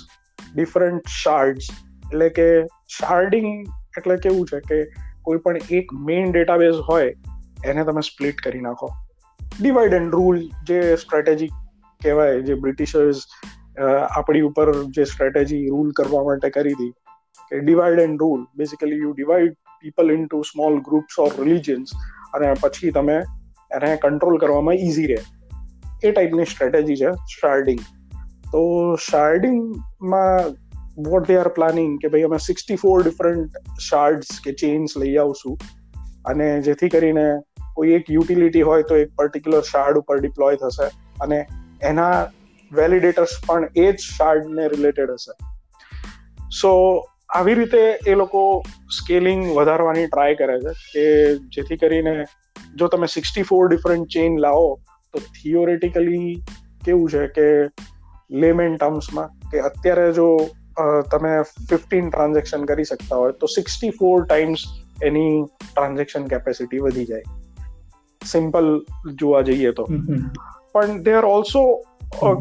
[0.55, 1.71] different shards
[2.07, 2.49] એટલે કે
[2.97, 3.49] શાર્ડિંગ
[3.99, 4.81] એટલે કેવું છે કે
[5.23, 7.15] કોઈ પણ એક મેઇન ડેટાબેઝ હોય
[7.65, 8.89] એને તમે સ્પ્લિટ કરી નાખો.
[9.61, 11.51] ડિવાઈડ એન્ડ રૂલ જે સ્ટ્રેટેજી
[12.05, 13.25] કહેવાય, જે બ્રિટિશર્સ
[13.81, 16.93] આપણી ઉપર જે સ્ટ્રેટેજી રૂલ કરવા માટે કરી હતી,
[17.51, 21.95] કે divide and rule basically you divide people into small groups or religions
[22.35, 23.19] અને પછી તમે
[23.71, 25.21] એને કંટ્રોલ કરવામાં ઇઝી રહે.
[26.05, 27.81] એ ટાઈપની સ્ટ્રેટેજી છે શાર્ડિંગ
[28.53, 28.63] તો
[29.11, 30.57] શાર્ડિંગમાં
[31.09, 35.59] વોટ દે આર પ્લાનિંગ કે ભાઈ અમે સિક્સટી ફોર ડિફરન્ટ શાર્ડ્સ કે ચેન્સ લઈ આવશું
[36.27, 37.27] અને જેથી કરીને
[37.77, 40.89] કોઈ એક યુટિલિટી હોય તો એક પર્ટિક્યુલર શાર્ડ ઉપર ડિપ્લોય થશે
[41.23, 41.39] અને
[41.83, 42.27] એના
[42.73, 45.33] વેલિડેટર્સ પણ એ જ શાર્ડને રિલેટેડ હશે.
[46.61, 46.71] સો
[47.31, 48.43] આવી રીતે એ લોકો
[48.91, 51.05] સ્કેલિંગ વધારવાની ટ્રાય કરે છે કે
[51.49, 52.15] જેથી કરીને
[52.77, 54.81] જો તમે સિક્સટી ફોર ડિફરન્ટ ચેઇન લાવો,
[55.15, 56.43] તો થિયોરેટિકલી
[56.85, 57.47] કેવું છે કે
[58.31, 60.29] લેમેન ટર્મ્સમાં કે અત્યારે જો
[61.11, 64.65] તમે ફિફ્ટીન ટ્રાન્ઝેક્શન કરી શકતા હોય, તો સિક્સટી ફોર ટાઈમ્સ
[65.03, 65.35] એની
[65.75, 67.23] ટ્રાન્ઝેક્શન કેપેસિટી વધી જાય.
[68.23, 68.71] સિમ્પલ
[69.15, 69.87] જોવા જઈએ તો.
[70.73, 71.63] પણ they are also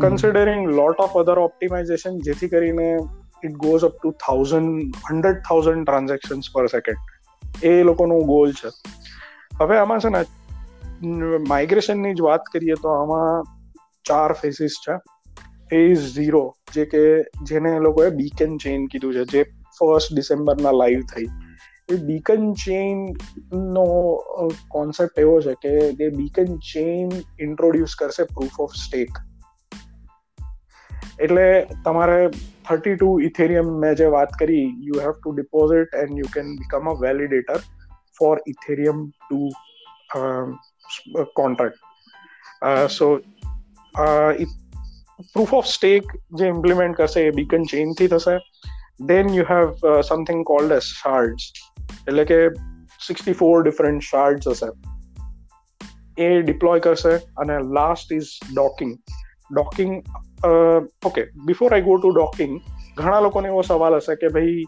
[0.01, 2.89] considering lot of other optimization જેથી કરીને
[3.43, 8.69] it goes up to thousand hundred thousand transactions per second એ લોકોનું ગોલ છે.
[9.61, 10.25] હવે આમાં છે ને
[11.47, 13.43] માઇગ્રેશનની જ વાત કરીએ તો આમાં
[14.05, 14.97] ચાર ફેસીસ છે.
[15.69, 17.03] ફેઝ ઝીરો જે કે
[17.43, 19.43] જેને એ લોકોએ બીકેન ચેઇન કીધું છે જે
[19.79, 21.27] ફર્સ્ટ ડિસેમ્બરના લાઈવ થઈ.
[21.97, 23.17] બીકન ચેઇન
[23.51, 23.85] નો
[24.67, 29.19] કોન્સેપ્ટ એવો છે કે એ બીકન ચેઇન ઇન્ટ્રોડ્યુસ કરશે પ્રૂફ ઓફ સ્ટેક
[31.19, 32.29] એટલે તમારે
[32.65, 36.89] થર્ટી ટુ ઇથેરિયમ મેં જે વાત કરી you have to deposit and you can become
[36.89, 37.59] a validator
[38.19, 39.49] for Ethereum two
[41.33, 41.79] contract
[42.89, 43.19] so
[45.33, 48.35] proof of stake જે ઇમ્પ્લિમેન્ટ કરશે એ બીકન ચેઇનથી થશે
[49.01, 51.43] then you have something called as shards.
[52.07, 52.49] એટલે કે
[53.07, 54.71] સિક્સટી ફોર ડિફરન્ટ શાર્ડ્સ હશે.
[56.23, 58.97] એ ડિપ્લોય કરશે અને last is docking
[59.51, 60.03] docking
[61.05, 62.59] okay before I go to docking
[62.97, 64.63] ઘણા લોકોને એવો સવાલ હશે કે ભાઈ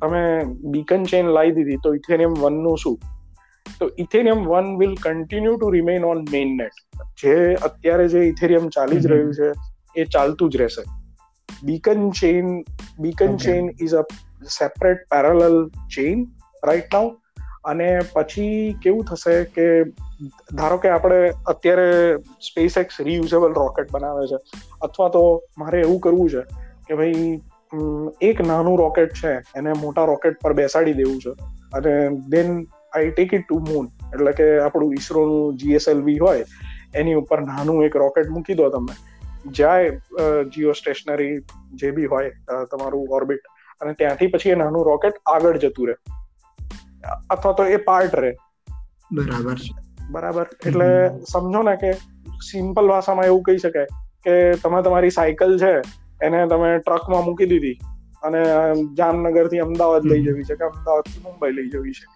[0.00, 2.98] તમે બીકન ચેન લાવી દીધી તો ઇથેનિયમ વનનું શું?
[3.78, 9.00] તો Ethereum one will continue to remain on main net જે અત્યારે જે ઇથેરિયમ ચાલી
[9.00, 9.52] જ રહ્યું છે
[9.96, 10.99] એ ચાલતું જ રહેશે.
[11.62, 12.64] Beacon beacon
[13.00, 14.02] beacon chain is a
[14.58, 16.26] separate parallel chain
[16.64, 17.16] right now
[17.64, 19.84] અને પછી કેવું થશે કે
[20.52, 24.36] ધારો કે આપણે અત્યારે સ્પેસ એક્સ રિયુઝેબલ રોકેટ બનાવે છે
[24.82, 26.40] અથવા તો મારે એવું કરવું છે
[26.88, 27.40] કે ભાઈ
[28.20, 31.30] એક નાનું રોકેટ છે એને મોટા રોકેટ પર બેસાડી દેવું છે.
[31.72, 36.44] અને then I take it to moon એટલે કે આપણું ઈસરોનું જીએસએલવી હોય
[36.94, 39.09] એની ઉપર નાનું એક રોકેટ મૂકી દો તમે.
[39.46, 39.90] જાય
[40.56, 41.38] જીઓ સ્ટેશનરી
[41.74, 42.30] જે બી હોય
[42.70, 43.40] તમારું ઓર્બિટ
[43.80, 45.94] અને ત્યાંથી પછી એ નાનું રોકેટ આગળ જતું રહે.
[47.30, 48.32] અથવા તો એ પાર્ટ રહે.
[49.12, 49.56] બરાબર
[50.10, 50.46] બરાબર?
[50.66, 51.92] એટલે સમજો ને કે
[52.50, 53.86] સિમ્પલ ભાષામાં એવું કહી શકાય
[54.24, 55.72] કે તમે તમારી સાયકલ છે
[56.26, 57.78] એને તમે ટ્રકમાં મૂકી દીધી
[58.22, 58.44] અને
[58.98, 62.06] જામનગરથી અમદાવાદ લઈ જવી છે કે અમદાવાદથી મુંબઈ લઈ જવી છે.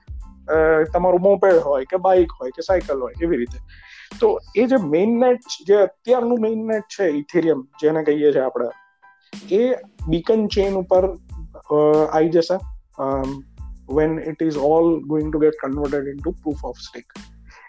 [0.92, 3.58] તમારું મોપેડ હોય કે બાઇક હોય કે સાયકલ હોય એવી રીતે.
[4.20, 4.30] તો
[4.62, 8.70] એ જે મેઇન નેટ જે અત્યારનું મેઇન નેટ છે ઇથેરિયમ જેને કહીએ છીએ આપણે,
[9.52, 9.62] એ
[10.08, 11.04] બીકન ચેન ઉપર
[11.74, 12.58] આવી જશે
[13.98, 17.16] when it is all going to get converted into proof of stake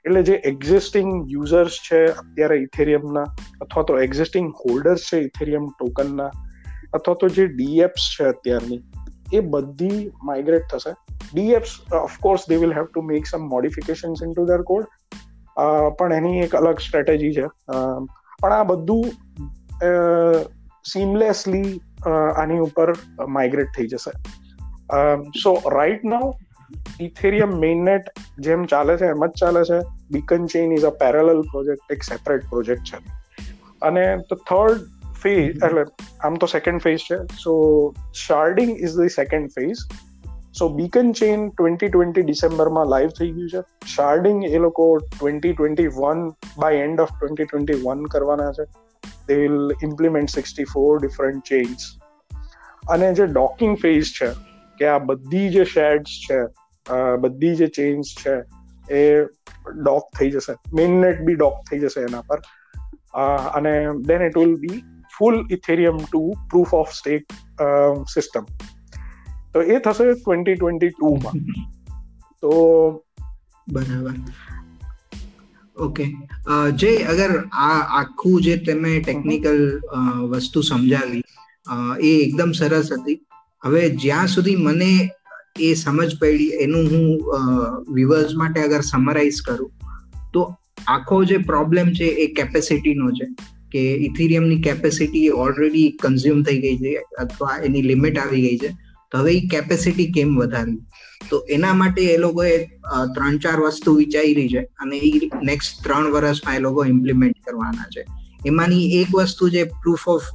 [0.06, 3.28] એટલે જે એક્ઝિસ્ટિંગ યુઝર્સ છે, અત્યારે ઇથેરિયમના
[3.64, 6.32] અથવા તો એક્ઝિસ્ટિંગ હોલ્ડર્સ છે ઇથેરિયમ ટોકનના
[6.94, 8.82] અથવા તો જે ડીએપ્સ છે અત્યારની,
[9.34, 10.92] એ બધી માઇગ્રેટ થશે.
[11.32, 14.86] DApps of course they will have to make some modifications into their code
[15.98, 17.46] પણ એની એક અલગ સ્ટ્રેટેજી છે.
[18.42, 19.06] પણ આ બધું
[20.86, 21.82] સીમલેસલી
[22.36, 22.94] આની ઉપર
[23.28, 24.12] માઇગ્રેટ થઈ જશે.
[25.44, 26.34] સો રાઈટ નાઉ
[27.02, 28.02] ઇથેરિયમ મેઇનનેટ
[28.40, 29.80] જેમ ચાલે છે, એમ જ ચાલે છે.
[30.12, 33.00] Beacon chain is a parallel project એક સેપરેટ પ્રોજેક્ટ છે.
[33.82, 34.82] અને તો થર્ડ
[35.24, 35.84] ફેઝ એટલે
[36.24, 37.18] આમ તો સેકન્ડ ફેઝ છે.
[37.44, 37.54] So
[38.28, 39.76] sharding is the second phase
[40.56, 43.62] so beacon chain twenty twenty ડિસેમ્બરમાં લાઈવ થઈ ગયું છે.
[43.94, 46.22] શાર્ડિંગ એ લોકો twenty twenty one
[46.60, 48.66] by end of twenty twenty one કરવાના છે.
[49.28, 51.88] They will implement sixty four different chains
[52.90, 54.30] અને જે ડોકિંગ ફેઝ છે,
[54.80, 56.40] કે આ બધી જે શેડ્સ છે
[57.22, 58.36] બધી જે ચેન્સ છે,
[58.94, 59.02] એ
[59.80, 60.54] ડોક થઈ જશે.
[60.74, 62.40] મેઇનનેટ બી ડોક થઈ જશે એના પર.
[63.56, 63.74] અને
[64.08, 64.80] then it will be
[65.18, 67.24] full Ethereum to proof of stake
[68.14, 68.46] system
[69.56, 71.36] તો એ થશે ટ્વેન્ટી ટ્વેન્ટી ટુમાં
[72.42, 72.52] તો
[73.68, 74.16] બરાબર.
[75.78, 76.06] ઓકે.
[76.76, 79.82] જે અગર આ આખું જે તમે ટેકનિકલ
[80.30, 81.24] વસ્તુ સમજાવી
[82.02, 83.18] એ એકદમ સરસ હતી.
[83.64, 84.92] હવે જ્યાં સુધી મને
[85.60, 87.04] એ સમજ પડી, એનું હું
[87.94, 89.72] વ્યુઅર્સ માટે અગર સમરાઈઝ કરું,
[90.34, 90.56] તો
[90.88, 93.28] આખો જે પ્રોબ્લેમ છે એ કેપેસિટીનો છે.
[93.72, 98.85] કે ઇથિરિયમની કેપેસિટી ઓલરેડી કન્ઝ્યુમ થઈ ગઈ છે, અથવા એની લિમિટ આવી ગઈ છે.
[99.16, 100.82] હવે એ કેપેસિટી કેમ વધારવી?
[101.30, 102.58] તો એના માટે એ લોકોએ
[103.16, 108.06] ત્રણ ચાર વસ્તુ વિચારી છે અને એ નેક્સ્ટ ત્રણ વર્ષમાં એ લોકો ઇમ્પ્લિમેન્ટ કરવાના છે.
[108.46, 110.28] એમાંની એક વસ્તુ જે પ્રૂફ ઓફ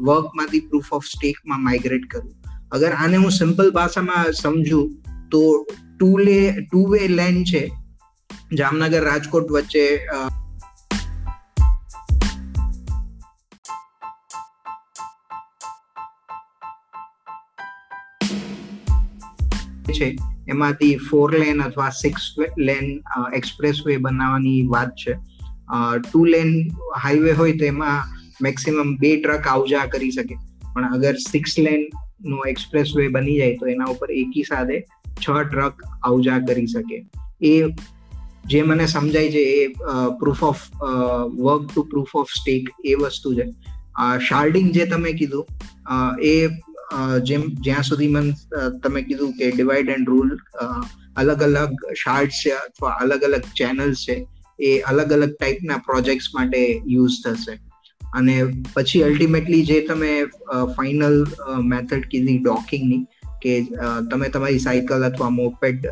[0.00, 2.32] વર્કમાંથી પ્રૂફ ઓફ સ્ટેકમાં માઇગ્રેટ કરવું
[2.72, 4.86] અગર આને હું સિમ્પલ ભાષામાં સમજું,
[5.30, 5.66] તો
[5.98, 6.38] ટુ લે
[6.72, 7.62] ટુ વે લેન છે.
[8.58, 9.84] જામનગર રાજકોટ વચ્ચે
[19.98, 20.08] છે.
[20.48, 22.86] એમાંથી ફોર લેન અથવા સિક્સ લેન
[23.34, 25.14] એક્સપ્રેસ વે બનાવવાની વાત છે.
[26.04, 26.52] ટુ લેન
[27.02, 30.36] હાઈવે હોય તો એમાં મેક્સિમમ બે ટ્રક આવજા કરી શકે.
[30.74, 31.84] પણ અગર સિક્સ લેન
[32.24, 34.80] નો એક્સપ્રેસ વે બની જાય તો એના ઉપર એકી સાથે
[35.22, 36.98] છ ટ્રક આવજા કરી શકે.
[37.42, 37.52] એ
[38.46, 39.66] જે મને સમજાય છે એ
[40.20, 40.60] proof of
[41.38, 43.46] work to proof of stake એ વસ્તુ છે.
[44.28, 45.44] શાર્ડિંગ જે તમે કીધું
[46.22, 46.34] એ
[47.22, 48.28] જેમ જ્યાં સુધી મન
[48.82, 50.30] તમે કીધું કે ડિવાઈડ એન્ડ રૂલ
[51.16, 54.16] અલગ અલગ શાર્ટ છે અથવા અલગ અલગ ચેનલ્સ છે,
[54.58, 57.54] એ અલગ અલગ ટાઈપના પ્રોજેક્ટ્સ માટે યુઝ થશે.
[58.12, 58.34] અને
[58.74, 60.12] પછી અલ્ટિમેટલી જે તમે
[60.76, 61.16] ફાઇનલ
[61.72, 63.02] મેથડ કીધી ડોકિંગની
[63.42, 63.54] કે
[64.10, 65.88] તમે તમારી સાયકલ અથવા મોપેડ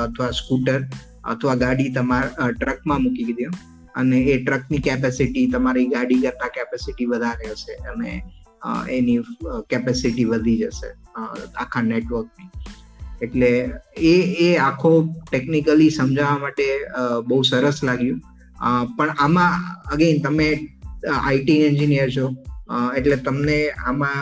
[0.00, 0.80] અથવા સ્કૂટર
[1.24, 3.50] અથવા ગાડી તમારા ટ્રકમાં મૂકી દીધી
[3.94, 8.12] અને એ ટ્રકની કેપેસિટી તમારી ગાડી કરતા કેપેસિટી વધારે હશે અને
[8.90, 9.20] એની
[9.70, 10.90] કેપેસિટી વધી જશે
[11.56, 12.50] આખા નેટવર્કની
[13.22, 13.50] એટલે
[14.10, 14.92] એ એ આખો
[15.30, 16.68] ટેકનિકલી સમજાવવા માટે
[17.28, 18.20] બહુ સરસ લાગ્યું.
[18.96, 19.52] પણ આમાં
[19.92, 20.48] અગેન તમે
[21.10, 22.26] આઈટી એન્જિનિયર છો
[22.96, 24.20] એટલે તમને આમાં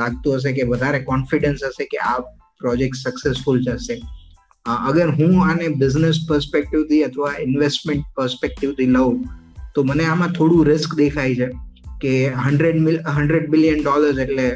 [0.00, 2.16] લાગતું હશે કે વધારે કોન્ફિડન્સ હશે કે આ
[2.60, 3.96] પ્રોજેક્ટ સક્સેસફુલ જશે.
[4.88, 9.16] અગર હું આને બિઝનેસ પર્સપેક્ટિવથી અથવા ઇન્વેસ્ટમેન્ટ પર્સપેક્ટિવથી લઉં,
[9.74, 11.48] તો મને આમાં થોડું રિસ્ક દેખાય છે.
[12.00, 14.48] કે hundred mil hundred billion dollars એટલે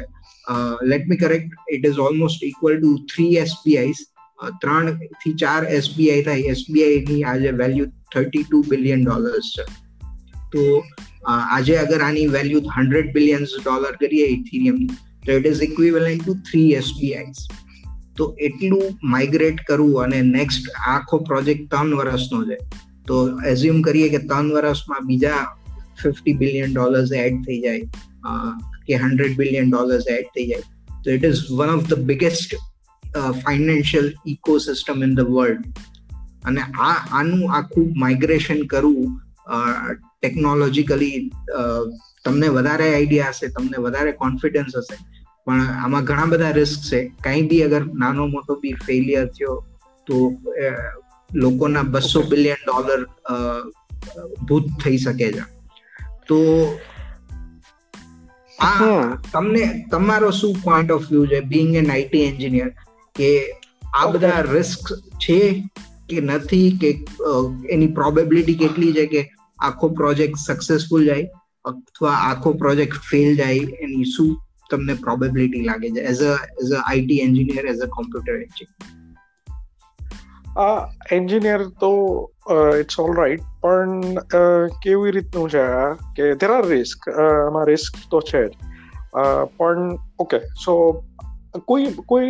[0.91, 3.93] let me correct it is almost equal to three SBI
[4.61, 6.39] ત્રણથી ચાર એસબીઆઈ થાય.
[6.53, 9.65] એસબીઆઈ ની આજે value thirty two billion dollars છે.
[10.51, 10.63] તો
[11.27, 16.69] આજે અગર આની વેલ્યુ હંડ્રેડ બિલિયન ડોલર કરીએ ઇથિરિયમની તો it is equivalent to three
[16.73, 17.49] SBI
[18.17, 22.57] તો એટલું માઇગ્રેટ કરવું અને નેક્સ્ટ આખો પ્રોજેક્ટ ત્રણ વર્ષનો છે.
[23.07, 23.15] તો
[23.51, 25.41] એઝ્યુમ કરીએ કે ત્રણ વર્ષમાં બીજા
[26.03, 27.81] ફિફ્ટી બિલિયન ડોલર્સ એડ થઈ જાય
[28.87, 30.63] કે હંડ્રેડ બિલિયન ડોલર્સ એડ થઈ જાય.
[31.03, 32.55] તો it is one of the biggest
[33.43, 35.63] financial ecosystem in the world
[36.45, 39.09] અને આ આનું આખું માઇગ્રેશન કરવું
[40.21, 41.17] ટેકનોલોજીકલી
[42.25, 44.97] તમને વધારે આઈડિયા હશે તમને વધારે કોન્ફિડન્સ હશે.
[45.45, 46.99] પણ આમાં ઘણા બધા રિસ્ક છે.
[47.23, 49.55] કાંઈ બી અગર નાનો મોટો બી ફેલિયર થયો
[50.07, 50.15] તો
[51.35, 53.01] લોકોના બસો બિલિયન ડોલર
[54.47, 55.43] ભૂત થઈ શકે છે.
[56.27, 56.69] તો
[58.59, 58.79] આ
[59.33, 62.69] તમને તમારો શું પોઈન્ટ ઓફ વ્યૂ છે બિંગ એન આઈટી એન્જિનિયર
[63.15, 63.51] કે
[63.93, 65.69] આ બધા રિસ્ક છે
[66.09, 66.77] કે નથી?
[66.81, 67.05] કે
[67.69, 71.29] એની પ્રોબેબિલિટી કેટલી છે કે આખો પ્રોજેક્ટ સક્સેસફુલ જાય
[71.65, 73.55] અથવા આખો પ્રોજેક્ટ ફેલ જાય?
[73.55, 78.35] એની શું તમને પ્રોબેબિલિટી લાગે છે as a as a IT engineer as a computer
[78.35, 78.91] engineer
[81.11, 82.30] engineer તો
[82.79, 84.19] ઇટ્સ ઓલ રાઈટ પણ
[84.83, 85.65] કેવી રીતનું છે
[86.17, 88.53] કે દેર આર રિસ્ક આમાં રિસ્ક તો છે જ
[89.57, 90.75] પણ ઓકે સો
[91.65, 92.29] કોઈ કોઈ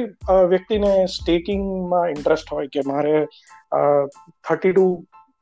[0.50, 3.16] વ્યક્તિને સ્ટેકિંગમાં ઇન્ટરેસ્ટ હોય કે મારે
[4.48, 4.88] થર્ટી ટુ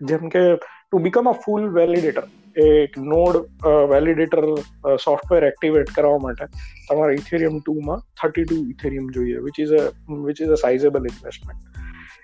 [0.02, 3.40] જેમ કે to become a full validator એક નોડ
[3.90, 4.48] વેલિડેટર
[4.98, 6.50] સોફ્ટવેર એક્ટિવેટ કરવા માટે
[6.90, 9.86] તમારે ઇથેરિયમ ટુમાં થર્ટી ટુ ઇથેરિયમ જોઈએ which is a
[10.26, 11.80] which is a sizeable investment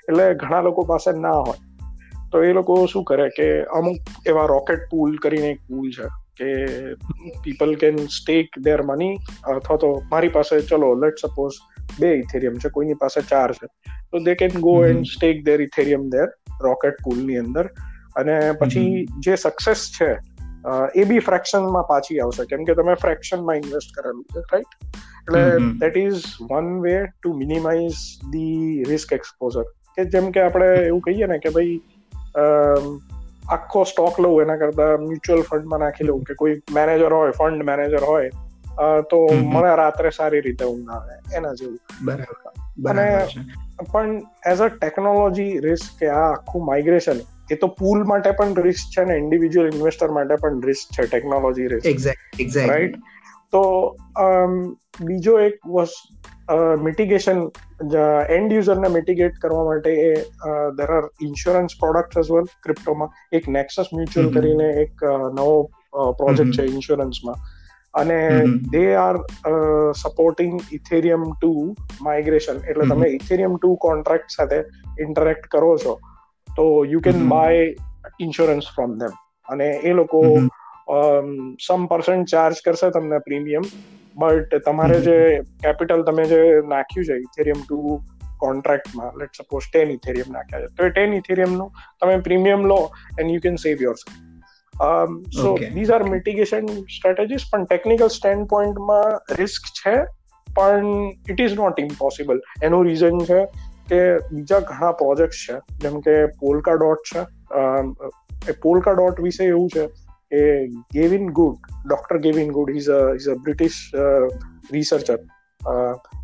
[0.09, 1.74] એટલે ઘણા લોકો પાસે ના હોય
[2.31, 3.47] તો એ લોકો શું કરે કે
[3.79, 6.49] અમુક એવા રોકેટ પુલ કરીને એક પુલ છે કે
[7.43, 9.15] people can stake their money
[9.47, 11.51] અથવા તો મારી પાસે ચલો લેટ સપોઝ
[11.99, 13.67] બે ઇથેરિયમ છે કોઈની પાસે ચાર છે.
[14.11, 16.27] તો they can go and stake their Ethereum their
[16.61, 17.69] rocket પુલની અંદર.
[18.15, 20.11] અને પછી જે સક્સેસ છે
[20.95, 22.45] એ બી ફ્રેક્શનમાં પાછી આવશે.
[22.45, 24.77] કેમ કે તમે ફ્રેક્શનમાં ઇન્વેસ્ટ કરેલું છે રાઈટ
[25.21, 25.41] એટલે
[25.79, 29.63] that is one way to minimize the risk exposure
[29.97, 31.75] કે જેમ કે આપણે એવું કહીએ ને કે ભાઈ
[33.49, 38.03] આખો સ્ટોક લઉં એના કરતા મ્યુચ્યુઅલ ફંડમાં નાખી લઉં કે કોઈ મેનેજર હોય ફંડ મેનેજર
[38.03, 38.31] હોય
[39.01, 41.79] તો મને રાત્રે સારી રીતે ઊંઘ આવે એના જેવું.
[42.89, 43.27] અને
[43.91, 44.21] પણ
[44.51, 47.15] એઝ અ ટેકનોલોજી રિસ્ક કે આ આખું માઇગ્રેશન
[47.51, 51.67] એ તો પૂલ માટે પણ રિસ્ક છે ને ઇન્ડિવિજ્યુઅલ ઇન્વેસ્ટર માટે પણ રિસ્ક છે ટેકનોલોજી
[51.67, 52.07] રિસ્ક
[52.57, 52.95] રાઈટ
[53.53, 53.63] તો
[55.01, 55.59] બીજો એક
[56.79, 57.41] મિટિગેશન
[58.29, 60.11] એન્ડ યુઝરને મિટિગેટ કરવા માટે એ
[60.77, 65.69] there are insurance product as well ક્રિપ્ટોમાં એક નેક્સસ મ્યુચ્યુઅલ કરીને એક નવો
[66.13, 67.45] પ્રોજેક્ટ છે ઇન્સ્યોરન્સમાં
[67.93, 68.19] અને
[68.71, 69.19] they are
[69.93, 71.53] supporting Ethereum two
[72.01, 74.59] migration એટલે તમે ઇથેરિયમ ટુ કોન્ટ્રાક્ટ સાથે
[74.99, 75.97] ઇન્ટરેક્ટ કરો છો
[76.47, 77.63] તો you can buy
[78.19, 80.21] insurance from them અને એ લોકો
[80.87, 83.63] સમ પર્સન્ટ ચાર્જ કરશે તમને પ્રીમિયમ
[84.15, 85.15] બટ તમારે જે
[85.61, 87.97] કેપિટલ તમે જે નાખ્યું છે ઇથેરિયમ ટુ
[88.39, 92.79] કોન્ટ્રાક્ટમાં લેટ સપોઝ ટેન ઇથેરિયમ નાખ્યા છે તો એ ટેન ઇથેરિયમનું તમે premium law
[93.19, 93.97] and you can save your
[95.33, 99.95] so these are mitigation strategies પણ ટેકનિકલ સ્ટેન્ડ પોઈન્ટમાં રિસ્ક છે
[100.47, 100.91] પણ
[101.27, 103.41] ઇટ ઇઝ નોટ ઇમ્પોસિબલ એનું રીઝન છે
[103.87, 107.25] કે બીજા ઘણા પ્રોજેક્ટ છે જેમ કે પોલકા ડોટ છે
[108.47, 109.87] એ પોલકા ડોટ વિશે એવું છે
[110.93, 113.91] Gavin Wood doctor Gavin Wood is a is a British
[114.71, 115.19] researcher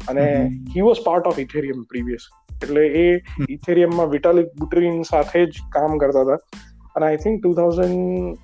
[0.07, 2.19] અને he was part of Ethereum previous
[2.63, 6.37] એટલે એ ઇથેરિયમમાં વિટાલિક બુટરીન સાથે જ કામ કરતા હતા.
[6.95, 8.35] અને I think two thousand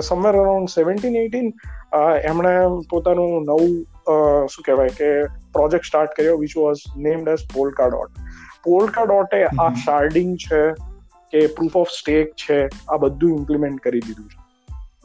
[0.00, 1.52] somewhere around seventeen eighteen
[2.22, 2.50] એમણે
[2.90, 3.82] પોતાનું નવું
[4.46, 7.38] શું કહેવાય કે પ્રોજેક્ટ સ્ટાર્ટ કર્યો which was named as
[7.86, 8.10] Polkadot
[8.64, 10.93] polka ડોટે આ શાર્ડિંગ છે
[11.34, 14.38] કે પ્રૂફ ઓફ સ્ટેક છે આ બધું ઇમ્પ્લિમેન્ટ કરી દીધું છે.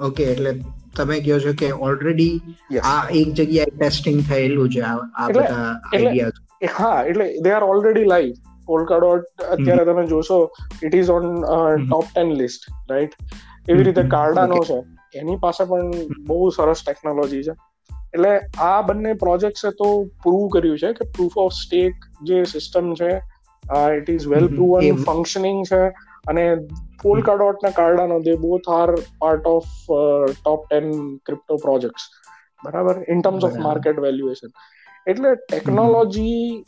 [0.08, 0.52] ઓકે એટલે
[0.98, 2.36] તમે કહો છો કે ઓલરેડી
[2.84, 8.36] આ એક જગ્યાએ ટેસ્ટિંગ થયેલું છે આ બધા આઈડિયા હા એટલે they are already live
[8.98, 10.40] Polkadot અત્યારે તમે જોશો
[10.84, 11.28] it is on
[11.86, 13.14] top ten list right
[13.68, 14.80] એવી રીતે કાર્ડાનો છે.
[15.20, 15.92] એની પાસે પણ
[16.28, 17.56] બહુ સરસ ટેકનોલોજી છે.
[18.14, 18.34] એટલે
[18.68, 19.90] આ બંને પ્રોજેક્ટ્સે તો
[20.24, 23.12] પ્રૂવ કર્યું છે કે પ્રૂફ ઓફ સ્ટેક જે સિસ્ટમ છે
[23.98, 25.82] it is well proven functioning છે.
[26.30, 26.44] અને
[27.04, 29.70] પોલકા ડોટ ના Cardano they both are part of
[30.34, 30.92] top ten
[31.26, 32.10] crypto projects
[32.66, 32.96] બરાબર?
[33.08, 34.52] In terms of market valuation
[35.08, 36.64] એટલે ટેકનોલોજી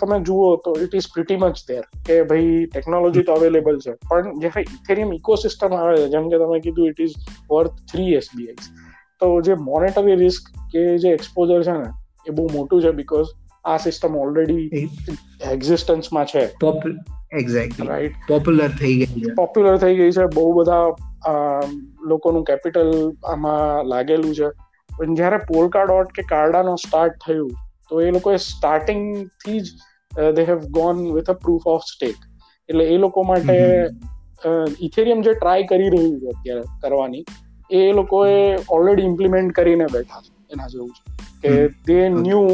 [0.00, 3.94] તમે જુઓ તો it is pretty much there કે ભાઈ ટેકનોલોજી તો અવેલેબલ છે.
[4.10, 7.14] પણ જ્યારે ઇથેરિયમ ઇકોસિસ્ટમ આવે છે જેમ કે તમે કીધું it is
[7.50, 8.56] worth three SBI
[9.20, 11.88] તો જે મોનેટરી રિસ્ક કે જે એક્સપોઝર છે ને
[12.26, 13.32] એ બહુ મોટું છે બીકોઝ
[13.64, 14.88] આ સિસ્ટમ ઓલરેડી
[15.52, 16.44] એક્ઝિસ્ટન્સમાં છે.
[17.32, 19.34] એક્ઝેક્ટલી રાઈટ પોપ્યુલર થઈ ગઈ છે.
[19.34, 20.26] પોપ્યુલર થઈ ગઈ છે.
[20.34, 20.84] બહુ બધા
[22.02, 22.92] લોકોનું કેપિટલ
[23.26, 24.48] આમાં લાગેલું છે.
[24.90, 27.50] પણ જ્યારે પોલકા ડોટ કે કાર્ડાનો સ્ટાર્ટ થયું
[27.90, 29.72] તો એ લોકોએ સ્ટાર્ટિંગથી જ
[30.36, 32.16] they have gone with a proof of stake
[32.68, 33.56] એટલે એ લોકો માટે
[34.80, 37.24] ઇથેરિયમ જે ટ્રાય કરી રહ્યું છે અત્યારે કરવાની
[37.70, 38.36] એ લોકોએ
[38.70, 40.32] ઓલરેડી ઇમ્પ્લિમેન્ટ કરીને બેઠા છે.
[40.52, 41.02] એના જેવું છે.
[41.42, 42.48] કે દે ન્યૂ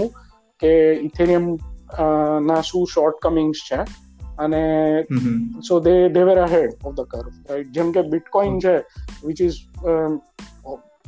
[0.61, 1.51] કે ઇથેરિયમ
[2.47, 3.81] ના શું શોર્ટ કમિંગ્સ છે?
[4.39, 4.63] અને
[5.69, 8.77] so they they were ahead of the curve right જેમ કે બિટકોઇન છે
[9.25, 9.57] which is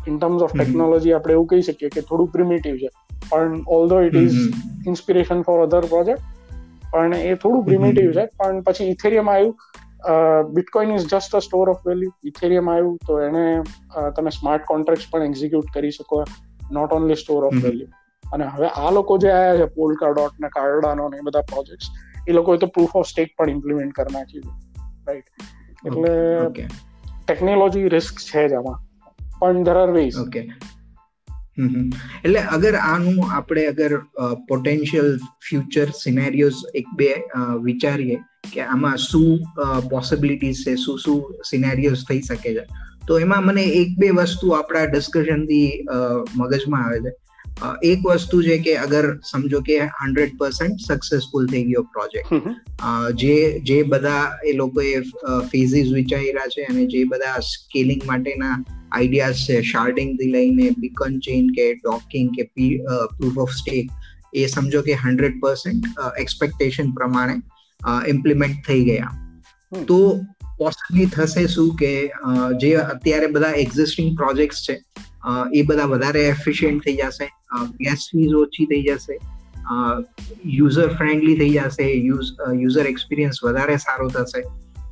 [0.09, 2.89] in terms of technology આપણે એવું કહી શકીએ કે થોડું પ્રિમિટિવ છે.
[3.31, 4.35] પણ although it is
[4.87, 6.21] inspiration for other project
[6.93, 8.27] પણ એ થોડું પ્રિમિટિવ છે.
[8.27, 9.57] પણ પછી ઇથેરિયમ આવ્યું
[10.55, 13.63] Bitcoin is just a store of value Ethereum આવ્યું તો એને
[14.17, 16.25] તમે સ્માર્ટ કોન્ટ્રાક્ટ પણ એક્ઝિક્યુટ કરી શકો.
[16.73, 17.87] Not only store of value
[18.33, 22.29] અને હવે આ લોકો જે આવ્યા છે પોલકા ડોટ ને કાર્ડાનો ને એ બધા પ્રોજેક્ટ
[22.29, 24.41] એ લોકોએ તો પ્રૂફ ઓફ સ્ટેક પણ ઇમ્પ્લિમેન્ટ કરી નાખી
[25.09, 25.25] રાઈટ
[25.87, 26.13] એટલે
[27.27, 28.79] ટેકનોલોજી રિસ્ક છે જ આમાં.
[29.39, 30.41] પણ ધર આર વેઝ ઓકે
[32.25, 33.99] એટલે અગર આનું આપણે અગર
[34.49, 37.11] પોટેન્શિયલ ફ્યુચર સિનેરિયોઝ એક બે
[37.63, 38.19] વિચારીએ
[38.53, 39.39] કે આમાં શું
[39.91, 42.65] પોસિબિલિટીઝ છે શું શું સિનેરિયોઝ થઈ શકે છે
[43.09, 45.87] તો એમાં મને એક બે વસ્તુ આપણા ડિસ્કશનથી
[46.37, 47.13] મગજમાં આવે છે.
[47.61, 52.33] એક વસ્તુ છે કે અગર સમજો કે હંડ્રેડ પર્સન્ટ સક્સેસફુલ થઈ ગયો પ્રોજેક્ટ
[53.15, 55.03] જે જે બધા એ લોકોએ
[55.51, 58.57] ફેઝિસ વિચાર્યા છે અને જે બધા સ્કેલિંગ માટેના
[58.93, 63.97] આઈડિયાઝ છે શાર્ડિંગથી લઈને બીકન ચેઇન કે ડોકિંગ કે પ્રૂફ ઓફ સ્ટેક
[64.35, 67.43] એ સમજો કે હંડ્રેડ પર્સન્ટ એક્સપેક્ટેશન પ્રમાણે
[68.07, 69.13] ઇમ્પ્લિમેન્ટ થઈ ગયા
[69.87, 70.01] તો
[70.59, 71.93] પોસિબલી થશે શું કે
[72.59, 74.77] જે અત્યારે બધા એક્ઝિસ્ટિંગ પ્રોજેક્ટ્સ છે
[75.55, 77.27] એ બધા વધારે એફિશિયન્ટ થઈ જશે.
[77.81, 79.19] ગેસ ફીઝ ઓછી થઈ જશે.
[80.45, 81.93] યુઝર ફ્રેન્ડલી થઈ જશે.
[82.55, 84.43] યુઝર એક્સપિરિયન્સ વધારે સારો થશે.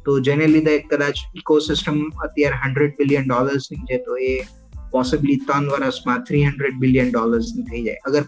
[0.04, 4.40] તો જેને લીધે કદાચ ઇકોસિસ્ટમ અત્યારે હંડ્રેડ બિલિયન ડોલર્સની છે, તો એ
[4.90, 7.98] પોસિબલી ત્રણ વર્ષમાં થ્રી હંડ્રેડ બિલિયન ડોલર્સની થઈ જાય.
[8.06, 8.24] અગર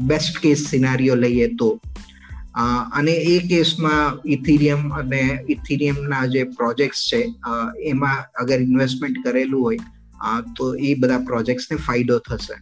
[0.00, 1.80] બેસ્ટ કેસ સિનારીઓ લઈએ તો.
[2.92, 7.20] અને એ કેસમાં ઇથિરિયમ અને ઇથિરિયમના જે પ્રોજેક્ટ્સ છે
[7.82, 9.78] એમાં અગર ઇન્વેસ્ટમેન્ટ કરેલું હોય
[10.56, 12.56] તો એ બધા પ્રોજેક્ટ્સને ફાયદો થશે.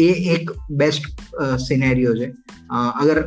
[0.00, 1.04] એ એક બેસ્ટ
[1.66, 2.28] સિનેરિયો છે.
[3.02, 3.18] અગર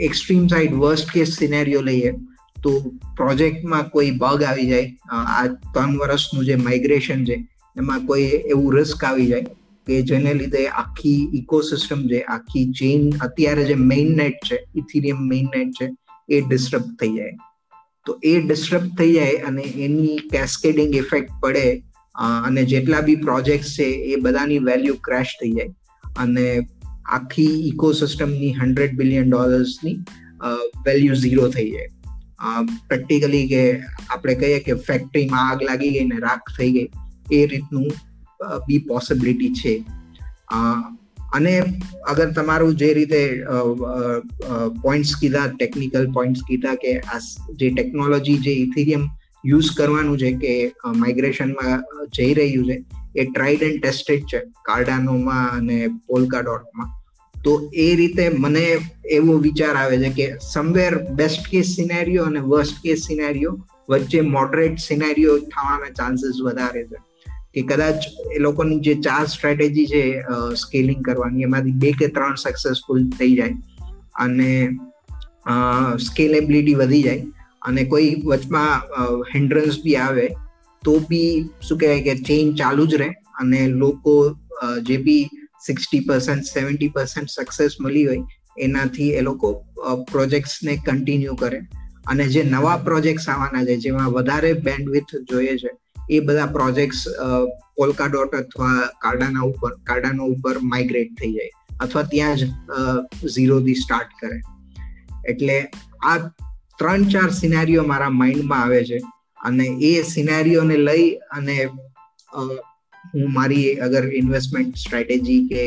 [0.00, 2.12] extreme side worst case scenario લઈએ,
[2.56, 2.70] તો
[3.16, 7.36] પ્રોજેક્ટમાં કોઈ બગ આવી જાય આ ત્રણ વર્ષનું જે માઇગ્રેશન છે,
[7.76, 9.44] એમાં કોઈ એવું રિસ્ક આવી જાય
[9.86, 15.46] કે જેને લીધે આખી ઇકોસિસ્ટમ છે આખી ચેઇન અત્યારે જે મેઇન નેટ છે ઇથિરિયમ મેઇન
[15.54, 15.86] નેટ છે,
[16.28, 17.36] એ ડિસ્ટર્બ થઈ જાય.
[18.06, 21.64] તો એ ડિસ્ટર્બ થઈ જાય અને એની કેસ્કેડિંગ ઇફેક્ટ પડે
[22.14, 25.70] અને જેટલા બી પ્રોજેક્ટ છે, એ બધાની વેલ્યુ ક્રેશ થઈ જાય.
[26.16, 26.46] અને
[27.08, 29.96] આખી ઇકોસિસ્ટમની હંડ્રેડ બિલિયન ડોલર્સની
[30.86, 31.88] વેલ્યુ ઝીરો થઈ જાય.
[32.88, 33.62] પ્રેક્ટિકલી કે
[34.10, 36.88] આપણે કહીએ કે ફેક્ટરીમાં આગ લાગી ગઈ ને રાખ થઈ ગઈ,
[37.32, 37.88] એ રીતનું
[38.66, 39.74] બી પોસિબિલિટી છે.
[41.34, 41.52] અને
[42.08, 43.22] અગર તમારું જે રીતે
[44.82, 47.18] પોઈન્ટ્સ કીધા ટેકનિકલ પોઈન્ટ્સ કીધા કે આ
[47.52, 49.04] જે ટેકનોલોજી જે ઇથિરિયમ
[49.46, 50.52] યુઝ કરવાનું છે કે
[50.96, 51.84] માઇગ્રેશનમાં
[52.16, 52.78] જઈ રહ્યું છે,
[53.16, 56.88] એ ટ્રાઇડ એન્ડ ટેસ્ટેડ છે કાર્ડાનોમાં અને પોલકા ડોટમાં
[57.44, 58.64] તો એ રીતે મને
[59.10, 64.78] એવો વિચાર આવે છે કે સમવેર બેસ્ટ કેસ સિનેરિયો અને વર્સ્ટ કેસ સિનેરિયો વચ્ચે મોડરેટ
[64.78, 66.98] સિનેરિયો થવાના ચાન્સીસ વધારે છે.
[67.54, 68.04] કે કદાચ
[68.36, 70.02] એ લોકોની જે ચાર સ્ટ્રેટેજી છે
[70.56, 73.54] સ્કેલિંગ કરવાની, એમાંથી બે કે ત્રણ સક્સેસફુલ થઈ જાય.
[74.14, 74.68] અને
[75.98, 77.22] સ્કેલેબિલિટી વધી જાય.
[77.62, 78.72] અને કોઈ વચમાં
[79.32, 80.26] હિન્ડ્રન્સ બી આવે,
[80.82, 81.32] તો બી
[81.66, 84.14] શું કહેવાય કે ચેઇન ચાલુ જ રહે અને લોકો
[84.88, 85.24] જે બી
[85.66, 88.22] sixty percent seventy percent success મળી હોય,
[88.58, 89.48] એનાથી એ લોકો
[90.12, 91.60] પ્રોજેક્ટ્સને કન્ટિન્યુ કરે.
[92.06, 95.70] અને જે નવા પ્રોજેક્ટ્સ આવવાના છે, જેમાં વધારે બેન્ડવિથ જોઈએ છે,
[96.10, 97.02] એ બધા પ્રોજેક્ટ્સ
[97.76, 101.52] પોલકા ડોટ અથવા કાર્ડાના ઉપર કાર્ડાનો ઉપર માઇગ્રેટ થઈ જાય.
[101.80, 102.42] અથવા ત્યાં જ
[103.28, 104.38] ઝીરોથી સ્ટાર્ટ કરે.
[105.28, 105.56] એટલે
[106.04, 106.18] આ
[106.80, 108.98] ત્રણ ચાર સિનારીઓ મારા માઇન્ડમાં આવે છે.
[109.40, 111.56] અને એ સિનારીઓને લઈ અને
[112.34, 115.64] હું મારી અગર ઇન્વેસ્ટમેન્ટ સ્ટ્રેટેજી કે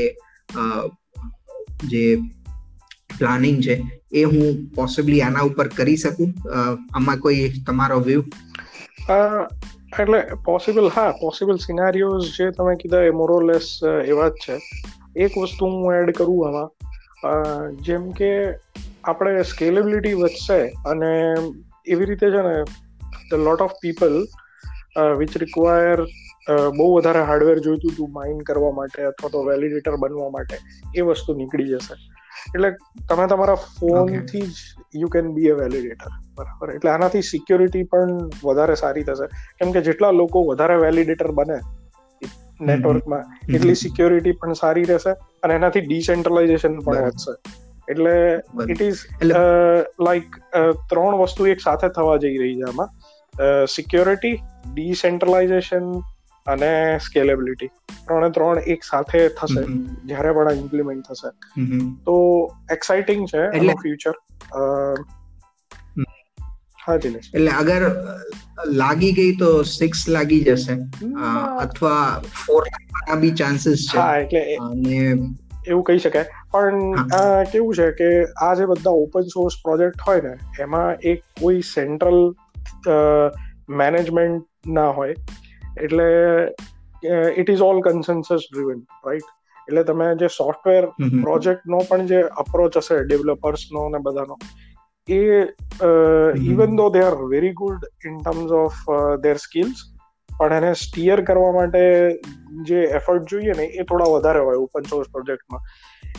[1.84, 2.04] જે
[3.18, 3.76] પ્લાનિંગ છે,
[4.14, 4.46] એ હું
[4.76, 6.34] પોસિબલી આના ઉપર કરી શકું?
[6.94, 8.24] આમાં કોઈ તમારો વ્યૂ
[10.00, 13.68] એટલે પોસિબલ હા પોસિબલ સિનારીઓઝ જે તમે કીધા એ મોરોલેસ
[14.08, 14.56] એવા જ છે.
[15.16, 16.70] એક વસ્તુ હું એડ કરું આમાં.
[17.82, 18.30] જેમ કે
[19.06, 21.12] આપણે સ્કેલેબિલિટી વધશે અને
[21.88, 22.56] એવી રીતે છે ને
[23.32, 24.16] the lot of people
[25.20, 26.02] which require
[26.78, 30.58] બહુ વધારે હાર્ડવેર જોઈતું હતું માઇન કરવા માટે અથવા તો વેલિડેટર બનવા માટે
[30.96, 31.96] એ વસ્તુ નીકળી જશે.
[32.56, 32.70] એટલે
[33.10, 36.74] તમે તમારા ફોનથી જ you can be a validator બરાબર?
[36.76, 39.28] એટલે આનાથી સિક્યોરિટી પણ વધારે સારી થશે.
[39.60, 41.60] કેમ કે જેટલા લોકો વધારે વેલિડેટર બને
[42.62, 43.24] નેટવર્કમાં
[43.56, 47.34] એટલી સિક્યોરિટી પણ સારી રહેશે અને એનાથી ડિસેન્ટ્રલાઇઝેશન પણ વધશે.
[47.90, 48.16] એટલે
[48.72, 49.00] ઇટ ઇઝ
[50.08, 50.40] લાઈક
[50.90, 52.90] ત્રણ વસ્તુ એક સાથે થવા જઈ રહી છે આમાં.
[53.70, 54.36] સિક્યોરિટી
[54.74, 55.86] ડિસેન્ટ્રલાઇઝેશન
[56.46, 57.70] અને સ્કેલેબિલિટી
[58.08, 59.64] ત્રણે ત્રણ એક સાથે થશે
[60.06, 61.30] જ્યારે પણ ઇમ્પ્લિમેન્ટ થશે.
[62.06, 62.16] તો
[62.72, 64.16] એક્સાઇટિંગ છે એટલે ફ્યુચર
[66.86, 67.28] હા દિનેશ.
[67.34, 67.82] એટલે અગર
[68.82, 70.76] લાગી ગઈ તો સિક્સ લાગી જશે.
[71.60, 72.02] અથવા
[72.42, 72.64] ફોર
[73.22, 73.98] બી ચાન્સીસ છે.
[73.98, 74.42] હા એટલે
[75.68, 76.26] એવું કહી શકાય.
[76.54, 77.06] પણ
[77.52, 78.10] કેવું છે કે
[78.42, 82.20] આ જે બધા ઓપન સોર્સ પ્રોજેક્ટ હોય ને એમાં એક કોઈ સેન્ટ્રલ
[83.70, 85.16] મેનેજમેન્ટ ના હોય.
[85.82, 86.10] એટલે
[87.38, 89.32] it is all consensus driven right
[89.68, 90.90] એટલે તમે જે સોફ્ટવેર
[91.24, 94.38] પ્રોજેક્ટનો પણ જે અપ્રોચ હશે ડેવલપર્સનો ને બધાનો
[95.08, 95.22] એ
[96.44, 98.84] even though they are very good in terms of
[99.24, 99.84] their skills
[100.38, 101.82] પણ એને સ્ટીયર કરવા માટે
[102.68, 105.62] જે એફર્ટ જોઈએ ને એ થોડા વધારે હોય ઓપન સોર્સ પ્રોજેક્ટમાં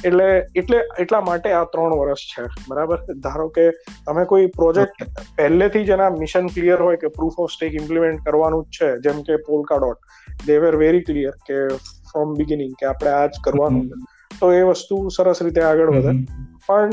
[0.05, 0.25] એટલે
[0.57, 2.99] એટલે એટલા માટે આ ત્રણ વર્ષ છે બરાબર?
[3.15, 3.71] ધારો કે
[4.07, 5.05] તમે કોઈ પ્રોજેક્ટ
[5.37, 9.23] પહેલેથી જ એના મિશન ક્લિયર હોય કે પ્રૂફ ઓફ સ્ટેક ઇમ્પ્લિમેન્ટ કરવાનું જ છે જેમ
[9.23, 9.37] કે
[9.77, 9.99] Polkadot
[10.47, 11.77] they were very clear કે
[12.13, 14.01] ફ્રોમ બિગિનિંગ કે આપણે આ જ કરવાનું છે.
[14.41, 16.27] તો એ વસ્તુ સરસ રીતે આગળ વધે.
[16.67, 16.91] પણ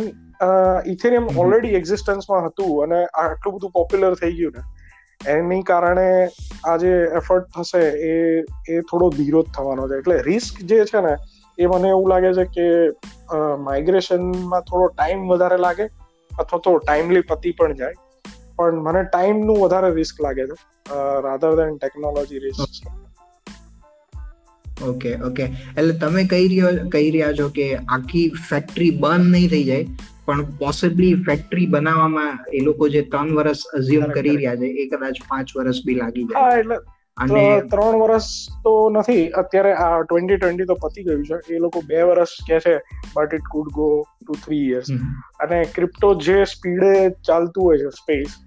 [0.85, 4.63] ઇથેરિયમ ઓલરેડી એક્ઝિસ્ટન્સમાં હતું અને આટલું બધું પોપ્યુલર થઈ ગયું ને
[5.27, 6.07] એની કારણે
[6.65, 8.13] આ જે એફર્ટ થશે એ
[8.69, 9.99] એ થોડો ધીરો જ થવાનો છે.
[10.01, 11.13] એટલે રિસ્ક જે છે ને,
[11.57, 12.67] એ મને એવું લાગે છે કે
[13.65, 15.85] માઇગ્રેશનમાં થોડો ટાઈમ વધારે લાગે
[16.31, 17.95] અથવા તો ટાઈમલી પતી પણ જાય.
[18.57, 20.55] પણ મને ટાઈમનું વધારે રિસ્ક લાગે છે
[21.27, 22.61] rather than technology risk
[24.89, 25.11] okay.
[25.27, 25.43] Okay
[25.77, 29.85] એટલે તમે કહી રહ્યો, કહી રહ્યા છો કે આખી ફેક્ટરી બંધ નહીં થઈ જાય
[30.31, 35.21] પણ પોસિબલી ફેક્ટરી બનાવવામાં એ લોકો જે ત્રણ વર્ષ અઝ્યુમ કરી રહ્યા છે એ કદાચ
[35.29, 36.59] પાંચ વર્ષ બી લાગી જાય.
[36.59, 36.81] એટલે
[37.17, 38.27] અને ત્રણ વર્ષ
[38.63, 41.55] તો નથી અત્યારે આ ટ્વેન્ટી ટ્વેન્ટી તો પતી ગયું છે.
[41.55, 42.77] એ લોકો બે વર્ષ કે છે
[43.15, 43.89] but it could go
[44.21, 44.93] to three years
[45.45, 46.93] અને ક્રિપ્ટો જે સ્પીડે
[47.27, 48.37] ચાલતું હોય છે સ્પેસ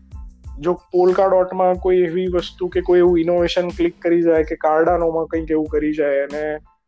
[0.60, 5.26] જો પોલકા ડોટમાં કોઈ એવી વસ્તુ કે કોઈ એવું ઇનોવેશન ક્લિક કરી જાય કે કાર્ડાનોમાં
[5.26, 6.44] કંઈક એવું કરી જાય અને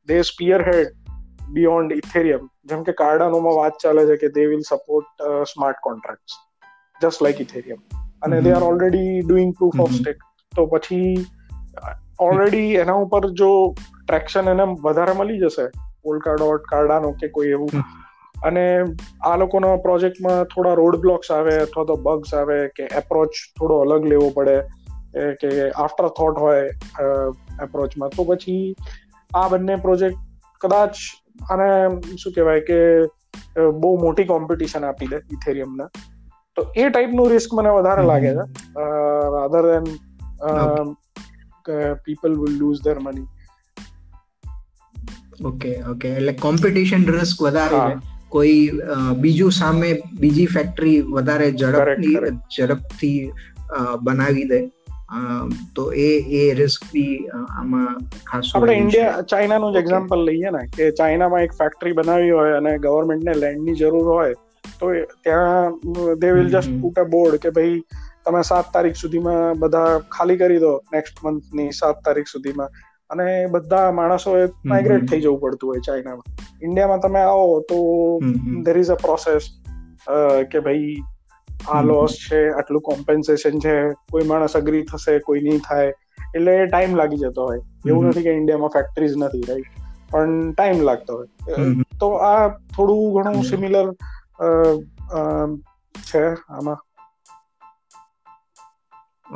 [0.08, 0.94] they spear head
[1.52, 6.38] beyond Ethereum જેમ કે કાર્ડાનોમાં વાત ચાલે છે કે they will support smart contract
[7.00, 7.82] just like Ethereum
[8.22, 11.26] અને they are already doing proof of stake તો પછી
[12.20, 15.66] ઓલરેડી એના ઉપર જો ટ્રેક્શન એને વધારે મળી જશે
[16.04, 17.84] ડોટ કાર્ડાનો કે કોઈ એવું
[18.44, 18.64] અને
[19.24, 24.04] આ લોકોના પ્રોજેક્ટમાં થોડા રોડ બ્લોક્સ આવે અથવા તો બગ્સ આવે કે એપ્રોચ થોડો અલગ
[24.04, 24.56] લેવો પડે
[25.34, 26.64] કે આફ્ટર થોટ હોય
[27.62, 28.74] એપ્રોચમાં તો પછી
[29.34, 30.18] આ બંને પ્રોજેક્ટ
[30.60, 30.96] કદાચ
[31.50, 31.68] અને
[32.16, 32.78] શું કહેવાય કે
[33.80, 35.86] બહુ મોટી કોમ્પિટિશન આપી દે ઇથેરિયમને
[36.56, 38.44] તો એ ટાઈપનું રિસ્ક મને વધારે લાગે છે.
[39.36, 39.86] Rather than
[42.04, 43.26] people will lose their money
[45.44, 47.96] okay okay એટલે કોમ્પિટિશન રિસ્ક વધારે છે.
[48.30, 48.60] કોઈ
[49.18, 49.90] બીજું સામે
[50.20, 52.16] બીજી ફેક્ટરી વધારે ઝડપથી
[52.56, 53.20] ઝડપથી
[54.02, 54.60] બનાવી દે.
[55.74, 57.28] તો એ એ રિસ્ક બી
[57.58, 62.52] આમાં ખાસ આપણે ઇન્ડિયા ચાઇનાનું જ એક્ઝામ્પલ લઈએ ને કે ચાઇનામાં એક ફેક્ટરી બનાવી હોય
[62.52, 64.34] અને ગવર્મેન્ટને લેન્ડની જરૂર હોય
[64.80, 64.92] તો
[65.22, 65.72] ત્યાં
[66.18, 67.80] they will just put a board કે ભાઈ
[68.24, 72.68] તમે સાત તારીખ સુધીમાં બધા ખાલી કરી દો નેક્સ્ટ મંથની સાત તારીખ સુધીમાં.
[73.10, 76.22] અને બધા માણસોએ માઇગ્રેટ થઈ જવું પડતું હોય ચાઇનામાં
[76.62, 77.78] ઇન્ડિયામાં તમે આવો તો
[78.62, 79.42] ધેર ઇઝ અ પ્રોસેસ
[80.50, 80.96] કે ભાઈ
[81.74, 83.74] આ લોસ છે આટલું કોમ્પેન્સેશન છે
[84.12, 85.90] કોઈ માણસ અગ્રી થશે કોઈ નહીં થાય
[86.28, 87.62] એટલે ટાઈમ લાગી જતો હોય.
[87.88, 89.70] એવું નથી કે ઇન્ડિયામાં ફેક્ટરીઝ નથી રાઈટ
[90.12, 91.28] પણ ટાઈમ લાગતો હોય.
[92.00, 92.44] તો આ
[92.74, 93.86] થોડું ઘણું સિમિલર
[95.94, 96.24] છે
[96.56, 96.80] આમાં.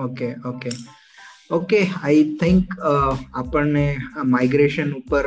[0.07, 0.71] Okay okay.
[1.59, 3.87] Okay I think આપણને
[4.35, 5.27] માઇગ્રેશન ઉપર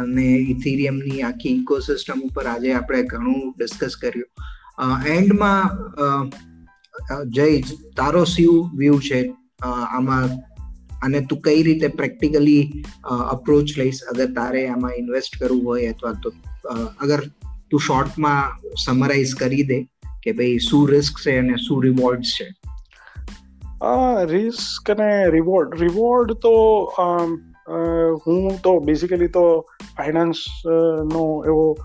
[0.00, 4.30] અને ઇથિરિયમની આખી ઇકોસિસ્ટમ ઉપર આજે આપણે ઘણું ડિસ્કસ કર્યું.
[5.06, 5.62] એન્ડમાં
[7.30, 7.60] જય
[7.96, 9.20] તારો શું વ્યૂ છે.
[9.88, 10.28] આમાં
[11.02, 12.84] અને તું કઈ રીતે પ્રેક્ટિકલી
[13.30, 14.00] અપ્રોચ લઈશ?
[14.12, 16.32] અગર તારે આમાં ઇન્વેસ્ટ કરવું હોય અથવા તો
[17.00, 17.20] અગર
[17.70, 19.82] તું શોર્ટમાં સમરાઇઝ કરી દે
[20.22, 22.48] કે ભાઈ શું રિસ્ક છે અને શું રિવોર્ડ છે.
[24.26, 26.54] રિસ્ક અને રિવોર્ડ રિવોર્ડ તો
[28.26, 29.44] હું તો બેઝિકલી તો
[29.98, 30.36] ફાઇનાન્સ
[31.12, 31.76] નો એવો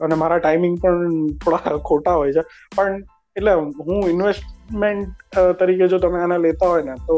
[0.00, 2.42] અને મારા ટાઈમિંગ પણ થોડા ખોટા હોય છે.
[2.76, 2.98] પણ
[3.36, 7.16] એટલે હું ઇન્વેસ્ટમેન્ટ તરીકે જો તમે આને લેતા હોય ને તો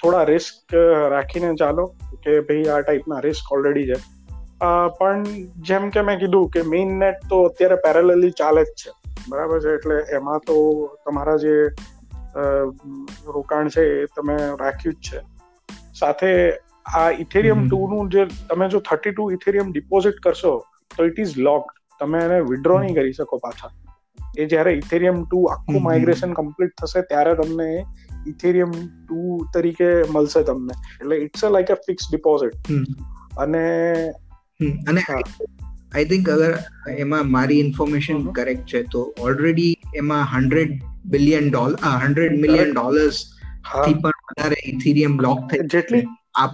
[0.00, 0.78] થોડા રિસ્ક
[1.10, 1.86] રાખીને ચાલો
[2.24, 3.98] કે ભાઈ આ ટાઈપના રિસ્ક ઓલરેડી છે.
[4.98, 5.24] પણ
[5.68, 8.90] જેમ કે મેં કીધું કે મેઇન નેટ તો અત્યારે પેરેલલી ચાલે જ છે.
[9.28, 9.74] બરાબર છે?
[9.74, 10.56] એટલે એમાં તો
[11.04, 11.54] તમારા જે
[13.34, 15.20] રોકાણ છે એ તમે રાખ્યું જ છે.
[16.00, 16.30] સાથે
[16.94, 20.52] આ ઇથેરિયમ ટુ નું જે તમે જો થર્ટી ટુ ઇથેરિયમ ડિપોઝિટ કરશો
[20.96, 23.70] તો ઇટ ઇઝ લોક્ડ તમે એને વિડ્રો નહીં કરી શકો પાછા.
[24.38, 27.68] એ જ્યારે ઇથેરિયમ ટુ આખું માઇગ્રેશન કમ્પ્લીટ થશે ત્યારે તમને
[28.26, 30.74] ઇથેરિયમ ટુ તરીકે મળશે તમને.
[31.00, 32.72] એટલે it's a like a fix deposit
[33.38, 33.64] અને
[34.88, 36.52] અને આઈ થિંક અગર
[36.96, 40.76] એમાં મારી ઇન્ફોર્મેશન કરેક્ટ છે તો ઓલરેડી એમાં hundred
[41.06, 46.04] billion dollar hundred million ડોલર્સથી પણ વધારે ઇથેરિયમ બ્લોક થઈ જેટલી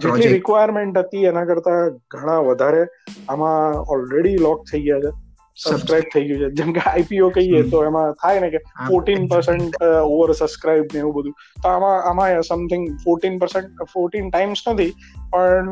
[0.01, 1.81] જેટલી રિક્વાયરમેન્ટ હતી એના કરતા
[2.13, 2.83] ઘણા વધારે
[3.29, 5.11] આમાં ઓલરેડી લોક થઈ ગયા છે.
[5.57, 6.49] સબસ્ક્રાઇબ થઈ ગયું છે.
[6.53, 11.13] જેમ કે આઈપીઓ કહીએ તો એમાં થાય ને કે ફોર્ટીન પર્સન્ટ ઓવર સબસ્ક્રાઇબ ને એવું
[11.13, 11.35] બધું.
[11.63, 14.91] તો આમાં આમાં something fourteen percent fourteen times નથી
[15.31, 15.69] પણ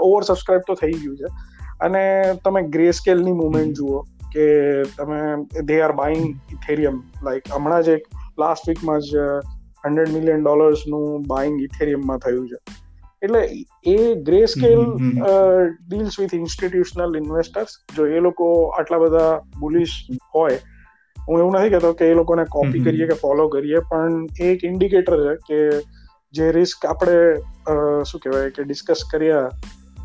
[0.00, 1.28] ઓવર સબસ્ક્રાઇબ તો થઈ ગયું છે.
[1.80, 2.04] અને
[2.44, 4.02] તમે ગ્રે સ્કેલની મુવમેન્ટ જુઓ
[4.32, 4.46] કે
[4.96, 5.20] તમે
[5.62, 9.28] they are buying Ethereum like હમણાં જ એક લાસ્ટ વીકમાં જ
[9.84, 12.58] હંડ્રેડ મિલિયન ડોલર્સનું બાઇંગ ઇથેરિયમમાં થયું છે.
[13.22, 13.42] એટલે
[13.86, 14.14] એ
[14.46, 14.80] Grayscale
[15.88, 19.94] deals with institutional investors જો એ લોકો આટલા બધા બુલિશ
[20.34, 20.58] હોય
[21.28, 25.16] હું એવું નથી કહેતો કે એ લોકોને કોપી કરીએ કે ફોલો કરીએ પણ એક ઇન્ડિકેટર
[25.24, 25.80] છે કે
[26.32, 27.34] જે રિસ્ક આપણે
[28.04, 29.50] શું કહેવાય કે ડિસ્કસ કર્યા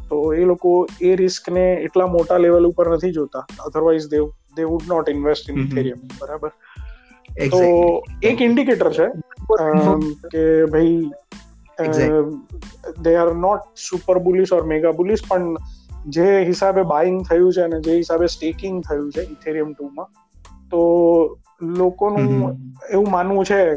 [0.09, 3.45] તો એ લોકો એ રિસ્કને એટલા મોટા લેવલ ઉપર નથી જોતા.
[3.59, 4.17] Otherwise they
[4.55, 6.49] they would not invest in Ethereum બરાબર?
[7.51, 7.61] તો
[8.23, 9.07] એક ઇન્ડિકેટર છે
[10.31, 11.11] કે ભાઈ
[13.01, 13.59] they are not
[13.89, 15.55] super bullish or mega bullish પણ
[16.07, 20.07] જે હિસાબે બાઇંગ થયું છે અને જે હિસાબે સ્ટેકિંગ થયું છે ઇથેરિયમ ટુ માં
[20.69, 20.81] તો
[21.61, 22.57] લોકોનું
[22.91, 23.75] એવું માનવું છે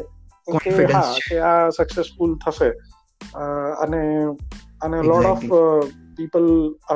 [0.63, 2.71] કે હા કે આ સક્સેસફુલ થશે.
[3.79, 4.25] અને
[4.81, 5.39] અને lot of
[6.17, 6.43] people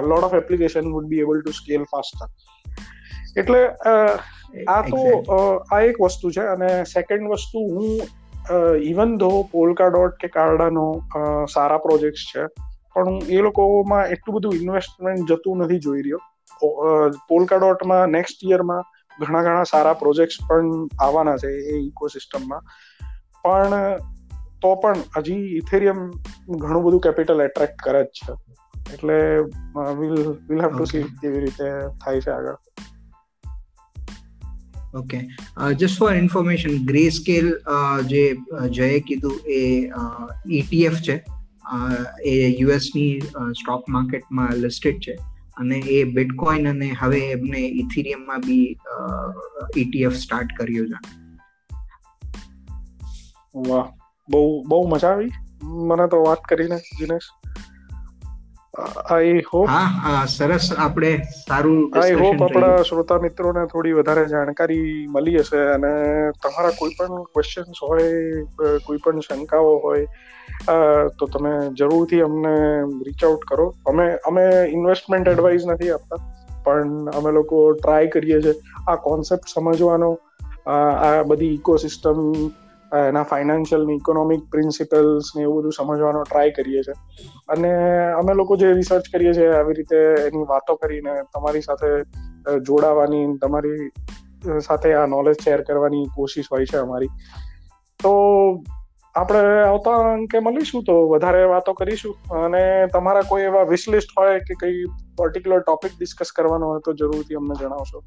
[0.07, 2.27] lot of application would be able to scale faster
[3.39, 3.67] એટલે
[4.67, 5.17] આ તો
[5.71, 7.99] આ એક વસ્તુ છે અને સેકન્ડ વસ્તુ હું
[8.83, 10.85] ઇવન ધો પોલકા ડોટ કે કાર્ડાનો
[11.49, 12.45] સારા પ્રોજેક્ટ છે
[12.95, 16.21] પણ હું એ લોકોમાં એટલું બધું ઇન્વેસ્ટમેન્ટ જતું નથી જોઈ રહ્યો.
[17.29, 18.83] પોલકા ડોટમાં નેક્સ્ટ યરમાં
[19.19, 22.63] ઘણા ઘણા સારા પ્રોજેક્ટ્સ પણ આવવાના છે એ ઇકોસિસ્ટમમાં
[23.43, 23.75] પણ
[24.61, 25.99] તો પણ હજી ઇથેરિયમ
[26.63, 28.33] ઘણું બધું કેપિટલ એટ્રેક્ટ કરે જ છે.
[28.93, 29.17] એટલે
[29.99, 30.15] will
[30.49, 31.67] will have to see કેવી રીતે
[32.01, 32.57] થાય છે આગળ.
[34.95, 35.19] Okay
[35.77, 37.59] just for information Grayscale
[38.05, 38.37] જે
[38.69, 39.91] જયે કીધું એ
[40.51, 41.25] ઇટીએફ છે.
[42.25, 43.19] એ યુએસની
[43.51, 45.17] સ્ટોક માર્કેટમાં લિસ્ટેડ છે.
[45.57, 48.77] અને એ બિટકોઇન અને હવે એમને ઇથિરિયમમાં બી
[49.77, 51.29] ઇટીએફ સ્ટાર્ટ કર્યું છે.
[53.69, 53.85] વાહ.
[54.29, 55.29] બહુ બહુ મજા આવી.
[55.63, 57.48] મને તો વાત કરીને, દિનેશ.
[58.73, 65.37] આઈ હોપ હા સરસ આપણે સારું આઈ હોપ આપણા શ્રોતા મિત્રોને થોડી વધારે જાણકારી મળી
[65.39, 65.91] હશે અને
[66.41, 68.09] તમારા કોઈ પણ ક્વેશ્ચન્સ હોય
[68.85, 70.07] કોઈ પણ શંકાઓ હોય
[71.17, 72.53] તો તમે જરૂરથી અમને
[73.05, 73.73] રીચ આઉટ કરો.
[73.85, 76.21] અમે અમે ઇન્વેસ્ટમેન્ટ એડવાઇસ નથી આપતા
[76.63, 78.55] પણ અમે લોકો ટ્રાય કરીએ છીએ
[78.87, 80.11] આ કોન્સેપ્ટ સમજવાનો
[80.67, 82.19] આ બધી ઇકોસિસ્ટમ
[82.97, 87.71] એના ફાઇનાન્શિયલ ને ઇકોનોમિક પ્રિન્સિપલ્સ ને એવું બધું સમજવાનો ટ્રાય કરીએ છીએ અને
[88.13, 91.91] અમે લોકો જે રિસર્ચ કરીએ છીએ, આવી રીતે એની વાતો કરીને તમારી સાથે
[92.59, 93.91] જોડાવાની, તમારી
[94.59, 97.07] સાથે આ નોલેજ શેર કરવાની કોશિશ હોય છે અમારી.
[97.99, 98.11] તો
[99.15, 102.15] આપણે આવતા અંકે મળીશું તો વધારે વાતો કરીશું.
[102.31, 104.83] અને તમારા કોઈ એવા વિશલિસ્ટ હોય કે કઈ
[105.17, 108.03] પર્ટિક્યુલર ટોપિક ડિસ્કસ કરવાનો હોય તો જરૂરથી અમને જણાવશો.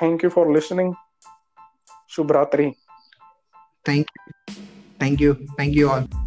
[0.00, 0.94] થેન્ક યુ ફોર લિસનિંગ
[2.08, 2.72] શુભરાત્રી.
[3.84, 4.54] Thank you.
[4.98, 5.46] Thank you.
[5.56, 6.21] Thank you all.